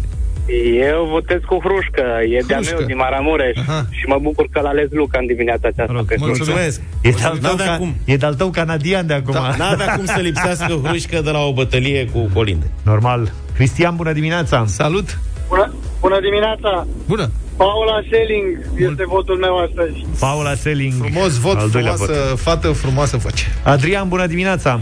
[0.92, 2.74] Eu votez cu Hrușcă, e de-a Hrușcă.
[2.78, 3.86] meu din Maramureș Aha.
[3.90, 6.04] și mă bucur că l-a ales Luca în dimineața aceasta.
[6.06, 6.80] pe Mulțumesc!
[7.00, 7.94] E de-al tău, N-avea ca, cum.
[8.04, 9.32] e de-al tău canadian de acum.
[9.32, 12.66] Da, n-avea cum să lipsească hrușcă de la o bătălie cu colinde.
[12.84, 13.32] Normal.
[13.54, 14.64] Cristian, bună dimineața.
[14.66, 15.18] Salut.
[15.48, 16.86] Bună, bună dimineața!
[17.06, 17.30] Bună.
[17.56, 18.58] Paula Selling
[18.90, 20.06] este votul meu astăzi.
[20.18, 20.92] Paula Selling.
[20.98, 22.38] Frumos vot, al doilea frumoasă vot.
[22.38, 23.44] fată, frumoasă voce.
[23.64, 24.80] Adrian, bună dimineața.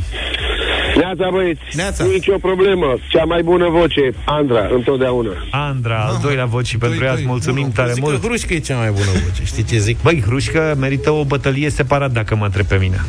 [1.01, 1.61] Neața, băieți.
[1.74, 2.05] Neața.
[2.05, 2.96] Nici o problemă.
[3.11, 5.30] Cea mai bună voce, Andra, întotdeauna.
[5.51, 8.22] Andra, al doilea vot și pentru ea îți mulțumim tare Zic că mult.
[8.24, 10.03] hrușcă e cea mai bună voce, știi ce zic?
[10.03, 13.05] Băi, Hrușcă merită o bătălie separat dacă mă întreb pe mine.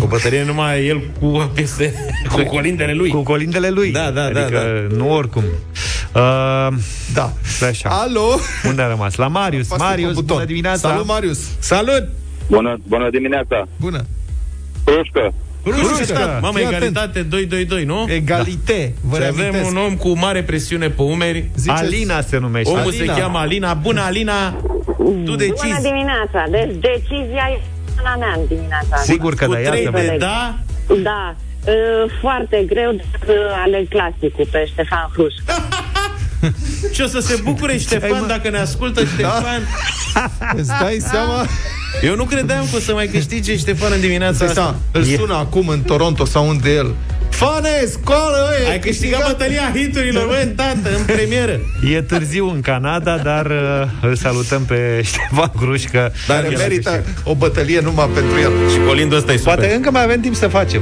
[0.00, 1.94] O bătălie numai el cu peste,
[2.32, 3.10] cu colindele lui.
[3.10, 3.92] Cu colindele lui.
[3.92, 5.42] Da, da, da, adică nu oricum.
[6.14, 6.68] Uh,
[7.14, 7.32] Da.
[7.68, 7.88] așa.
[7.88, 8.38] Alo?
[8.68, 9.14] Unde a rămas?
[9.14, 9.70] La Marius.
[9.70, 10.36] Apasă pe Marius, buton.
[10.36, 10.88] bună dimineața.
[10.88, 11.38] Salut, Marius.
[11.58, 12.08] Salut!
[12.48, 13.68] Bună, bună dimineața.
[13.80, 14.04] Bună.
[14.84, 15.34] Hrușcă.
[15.64, 16.38] Hrușcă!
[16.42, 16.82] Mamă, Fii atent.
[16.96, 17.26] egalitate
[17.80, 18.06] 2-2-2, nu?
[18.08, 18.94] Egalite.
[19.00, 19.70] Vă Și avem reamintesc.
[19.70, 21.50] un om cu mare presiune pe umeri.
[21.56, 22.70] Ziceți- Alina se numește.
[22.70, 23.14] Omul Alina.
[23.14, 23.74] se cheamă Alina.
[23.74, 24.50] Bună, Alina!
[24.50, 25.82] Tu Bună decizi.
[25.82, 26.44] dimineața!
[26.50, 27.60] Deci decizia e
[28.02, 28.86] la mea în dimineața.
[28.90, 29.12] asta.
[29.12, 30.18] Sigur că Cu da, ia trei să de vedem.
[30.18, 30.54] da,
[31.02, 31.34] Da.
[31.66, 32.96] Uh, Foarte greu
[33.26, 33.32] să
[33.64, 35.34] aleg clasicul pe Ștefan Hruș.
[36.92, 39.68] ce o să se bucure Ștefan dacă ne ascultă Ștefan?
[40.56, 41.46] Îți dai seama?
[42.02, 44.78] Eu nu credeam că o să mai câștige Ștefan în dimineața Îți dai asta.
[44.92, 45.06] seama?
[45.06, 46.94] Îl sună acum în Toronto sau unde el.
[47.30, 51.60] Fane, scoală, ăi, Ai câștigat bătălia hiturilor, băi, tată, în premieră.
[51.92, 56.12] E târziu în Canada, dar uh, îl salutăm pe Ștefan Hrușcă.
[56.26, 57.22] Dar El a merită câștigat.
[57.24, 58.52] o bătălie numai pentru el.
[58.70, 59.54] Și colindul ăsta e super.
[59.54, 60.80] Poate încă mai avem timp să facem.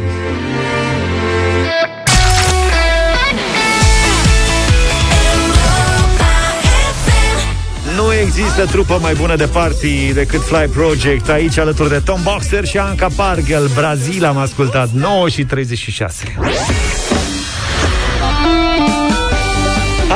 [8.36, 12.78] Există trupă mai bună de party decât Fly Project Aici alături de Tom Boxer și
[12.78, 16.24] Anca Pargel Brazil am ascultat 9 și 36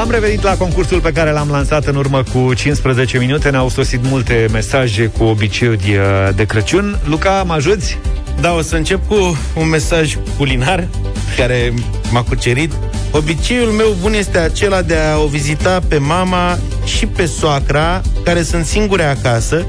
[0.01, 4.01] Am revenit la concursul pe care l-am lansat în urmă cu 15 minute Ne-au sosit
[4.03, 7.99] multe mesaje cu obiceiuri uh, de Crăciun Luca, mă ajuți?
[8.41, 10.89] Da, o să încep cu un mesaj culinar
[11.37, 11.73] care
[12.11, 12.73] m-a cucerit.
[13.11, 18.43] Obiceiul meu bun este acela de a o vizita pe mama și pe soacra, care
[18.43, 19.67] sunt singure acasă,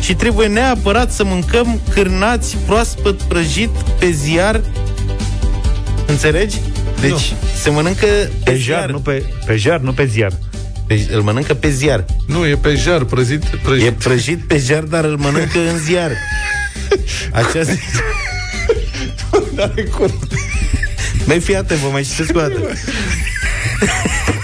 [0.00, 4.60] și trebuie neapărat să mâncăm cârnați proaspăt prăjit pe ziar.
[6.06, 6.56] Înțelegi?
[7.00, 7.20] Deci Nu.
[7.62, 10.32] se mănâncă pe, Pe jar, nu pe, pe jar, nu pe ziar
[10.86, 12.04] Pe, îl mănâncă pe ziar.
[12.26, 13.86] Nu, e pe jar, prăjit, prăjit.
[13.86, 16.10] E prăjit pe jar, dar îl mănâncă în ziar.
[17.32, 17.80] Așa zic.
[19.54, 20.18] N-are cum.
[21.26, 22.60] Băi, fii atent, vă mai citesc o dată.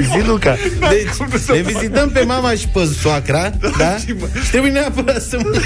[0.00, 3.96] Zi, Luca Deci, ne vizităm pe mama și pe soacra, da?
[3.96, 4.14] Și
[4.50, 5.62] trebuie neapărat să mâncăm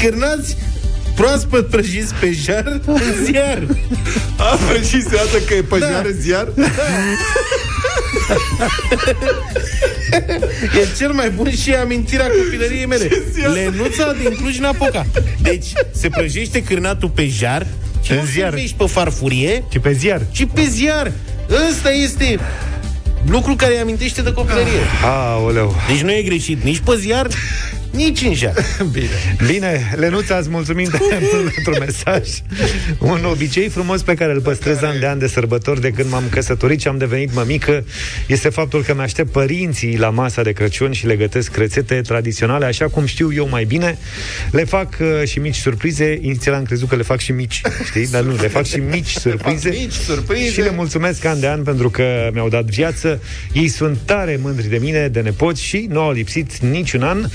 [0.00, 0.56] cârnați
[1.14, 3.66] proaspăt prăjiți pe jar în ziar.
[4.36, 6.48] A, prăjit se dată că e pe jar în ziar?
[10.80, 13.08] E cel mai bun și amintirea copilăriei mele.
[13.54, 15.06] Lenuța din Cluj-Napoca.
[15.42, 17.66] Deci, se prăjește cârnatul pe jar
[18.02, 18.54] și În nu ziar.
[18.58, 21.12] se pe farfurie, Și pe ziar ci pe ziar.
[21.70, 22.38] Ăsta este
[23.30, 24.80] lucru care îi amintește de copilărie.
[25.04, 27.26] Aoleu Deci nu e greșit nici pe ziar,
[27.90, 28.54] nici în jar.
[28.92, 29.36] Bine.
[29.46, 32.28] Bine, Lenuța, îți mulțumim tare mult pentru mesaj.
[32.98, 36.24] Un obicei frumos pe care îl păstrez an de an de sărbători de când m-am
[36.30, 37.84] căsătorit și am devenit mămică
[38.26, 42.88] este faptul că mi-aștept părinții la masa de Crăciun și le gătesc rețete tradiționale, așa
[42.88, 43.98] cum știu eu mai bine.
[44.50, 46.18] Le fac uh, și mici surprize.
[46.20, 48.06] Inițial am crezut că le fac și mici, știi?
[48.06, 49.68] Dar nu, le fac și mici surprize.
[49.68, 50.50] mici surprize.
[50.50, 53.22] Și le mulțumesc an de an pentru că mi-au dat viață.
[53.52, 57.26] Ei sunt tare mândri de mine, de nepoți și nu au lipsit niciun an.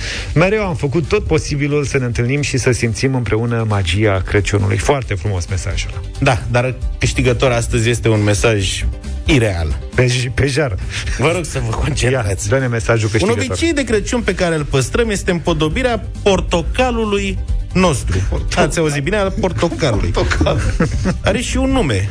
[0.43, 4.77] Mereu am făcut tot posibilul să ne întâlnim și să simțim împreună magia Crăciunului.
[4.77, 6.01] Foarte frumos mesajul ăla.
[6.19, 8.85] Da, dar câștigător astăzi este un mesaj
[9.25, 9.79] ireal.
[9.95, 10.75] Pe, pe jar.
[11.17, 12.49] Vă rog să vă concentrați.
[12.49, 13.45] Dă-ne mesajul Un câștigător.
[13.49, 17.37] obicei de Crăciun pe care îl păstrăm este împodobirea portocalului
[17.73, 18.17] nostru.
[18.55, 20.09] Ați auzit bine al portocalului.
[20.09, 20.61] Portocal.
[21.23, 22.07] Are și un nume.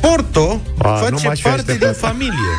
[0.00, 1.96] Porto A, nu face m-aș fi parte din așteptat.
[1.96, 2.52] familie.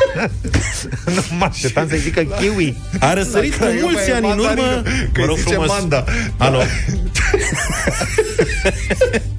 [1.15, 2.77] nu mă așteptam să zică kiwi.
[2.99, 4.81] A răsărit cu Dacă eu mulți mai ani în mandarină, urmă.
[5.13, 5.69] că Vă rog îi zice frumos.
[5.69, 6.03] manda.
[6.37, 6.61] Alo.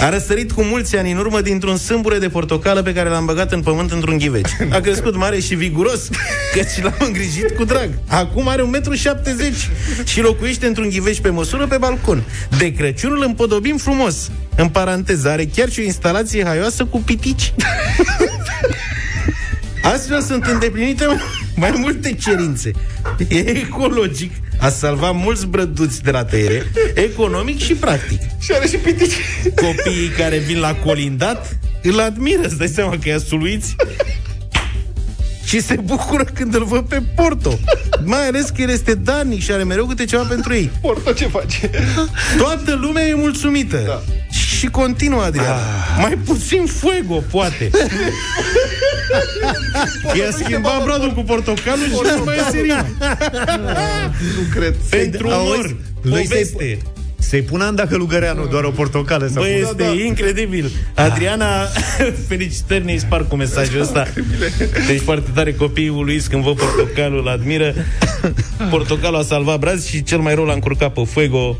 [0.00, 3.52] A răsărit cu mulți ani în urmă dintr-un sâmbure de portocală pe care l-am băgat
[3.52, 4.56] în pământ într-un ghiveci.
[4.70, 6.08] A crescut mare și viguros,
[6.52, 7.88] căci l-am îngrijit cu drag.
[8.06, 8.68] Acum are 1,70
[10.00, 12.22] m și locuiește într-un ghiveci pe măsură pe balcon.
[12.58, 14.30] De Crăciun îl împodobim frumos.
[14.56, 17.54] În paranteză, are chiar și o instalație haioasă cu pitici.
[19.82, 21.06] Astfel sunt îndeplinite
[21.56, 22.70] mai multe cerințe.
[23.28, 28.20] E ecologic, a salvat mulți brăduți de la tăiere, economic și practic.
[28.40, 29.14] Și are și pitici.
[29.54, 33.76] Copiii care vin la colindat îl admiră, îți dai seama că e suluiți
[35.44, 37.58] și se bucură când îl văd pe Porto.
[38.04, 40.70] Mai ales că el este darnic și are mereu câte ceva pentru ei.
[40.80, 41.70] Porto ce face?
[42.38, 43.82] Toată lumea e mulțumită.
[43.86, 44.02] Da.
[44.60, 45.46] Și continuă, Adrian.
[45.46, 46.00] Ah.
[46.00, 47.70] Mai puțin fuego, poate.
[50.18, 52.86] I-a schimbat bradul cu portocalul și nu mai e seria.
[54.36, 54.74] Nu cred.
[54.90, 55.76] Pentru umor,
[56.10, 56.78] poveste.
[57.18, 59.90] Să-i pun Anda Călugăreanu doar o portocală sau Bă, este da, da.
[59.90, 60.70] incredibil.
[60.94, 61.64] Adriana,
[62.28, 64.06] felicitări, ne spar cu mesajul ăsta.
[64.86, 67.74] Deci foarte tare copiii lui când văd portocalul, îl admiră.
[68.70, 71.58] Portocalul a salvat braz și cel mai rău l-a încurcat pe Fuego.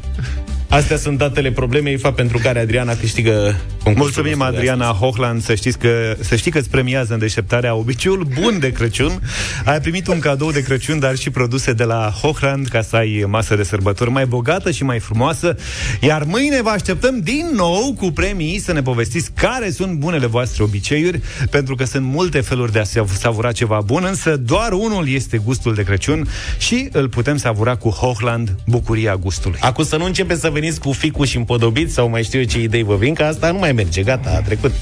[0.70, 4.22] Astea sunt datele problemei, fapt pentru care Adriana câștigă concursul.
[4.22, 8.58] Mulțumim, Adriana Hochland, să, știți că, să știi că îți premiază în deșteptarea obiciul bun
[8.58, 9.22] de Crăciun.
[9.64, 13.24] Ai primit un cadou de Crăciun, dar și produse de la Hochland ca să ai
[13.28, 15.56] masă de sărbători mai bogată și mai frumoasă.
[16.00, 20.62] Iar mâine vă așteptăm din nou cu premii să ne povestiți care sunt bunele voastre
[20.62, 25.36] obiceiuri, pentru că sunt multe feluri de a savura ceva bun, însă doar unul este
[25.36, 29.58] gustul de Crăciun și îl putem savura cu Hochland, bucuria gustului.
[29.60, 32.60] Acum să nu începe să veniți cu ficul și împodobit sau mai știu eu ce
[32.60, 34.72] idei vă vin, că asta nu mai merge, gata, a trecut.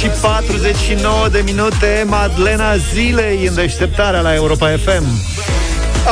[0.00, 5.04] și 49 de minute Madlena Zilei în deșteptarea la Europa FM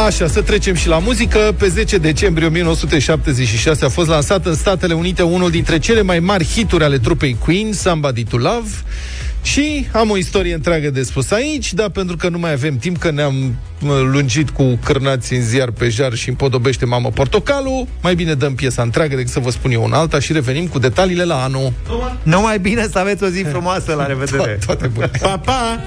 [0.07, 1.55] Așa, să trecem și la muzică.
[1.59, 6.45] Pe 10 decembrie 1976 a fost lansat în Statele Unite unul dintre cele mai mari
[6.45, 8.69] hituri ale trupei Queen, Somebody to Love.
[9.43, 12.99] Și am o istorie întreagă de spus aici, dar pentru că nu mai avem timp,
[12.99, 13.57] că ne-am
[14.13, 18.83] lungit cu cârnați în ziar pe jar și împodobește mamă portocalul, mai bine dăm piesa
[18.83, 21.73] întreagă decât să vă spun eu în alta și revenim cu detaliile la anul.
[22.23, 24.57] Nu mai bine să aveți o zi frumoasă, la revedere!
[24.57, 25.11] To- toate bune!
[25.21, 25.79] Pa, pa!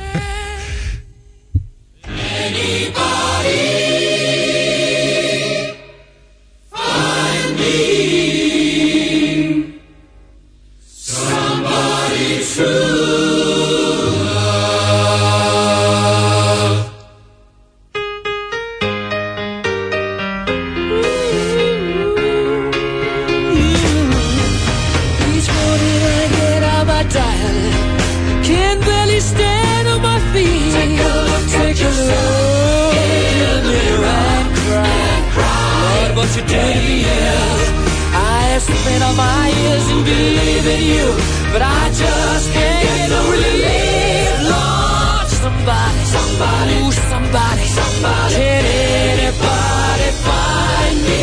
[39.88, 41.08] My years in you,
[41.54, 44.30] but I just can't get no relief.
[44.52, 51.22] Lord, somebody, somebody, ooh, somebody, somebody, can anybody find me?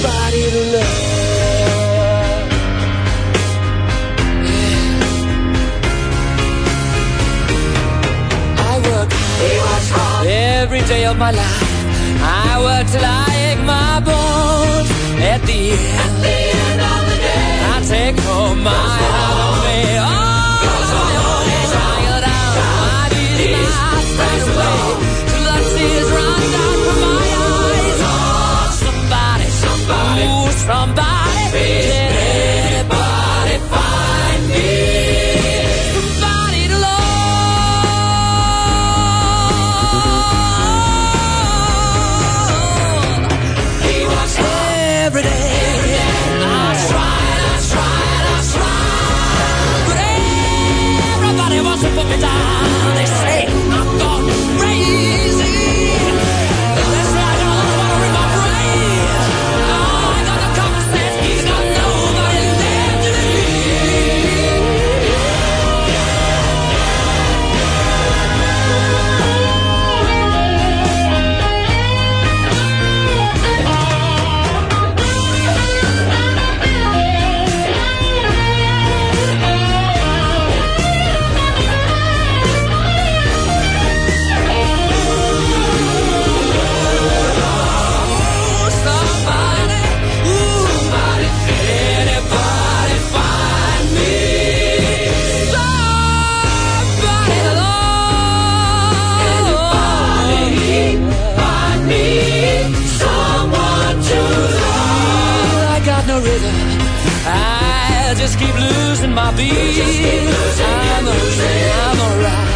[0.00, 1.04] Somebody to love.
[8.58, 9.10] I work
[9.90, 11.62] hard every day of my life.
[12.22, 14.90] I work till I ache my bones.
[15.18, 17.05] At the end, of the day,
[17.76, 20.00] I take home my heart away.
[20.00, 20.06] Oh,
[20.64, 21.66] my heart away.
[25.28, 25.60] Till I
[108.26, 109.52] just keep losing my beat.
[109.52, 111.46] I'm alright.
[111.86, 112.48] I'm alright.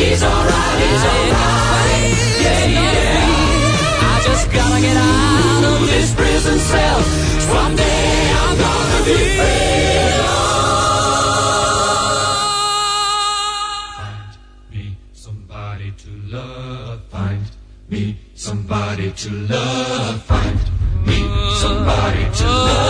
[0.00, 0.78] He's alright.
[0.84, 2.12] He's alright.
[2.44, 4.12] Yeah, yeah.
[4.12, 7.00] I just gotta get out of this prison cell.
[7.52, 9.80] Someday I'm gonna be free.
[15.12, 17.44] Somebody to love, find
[17.90, 20.60] me somebody to love, find
[21.06, 21.18] me
[21.60, 22.64] somebody to oh.
[22.68, 22.89] love,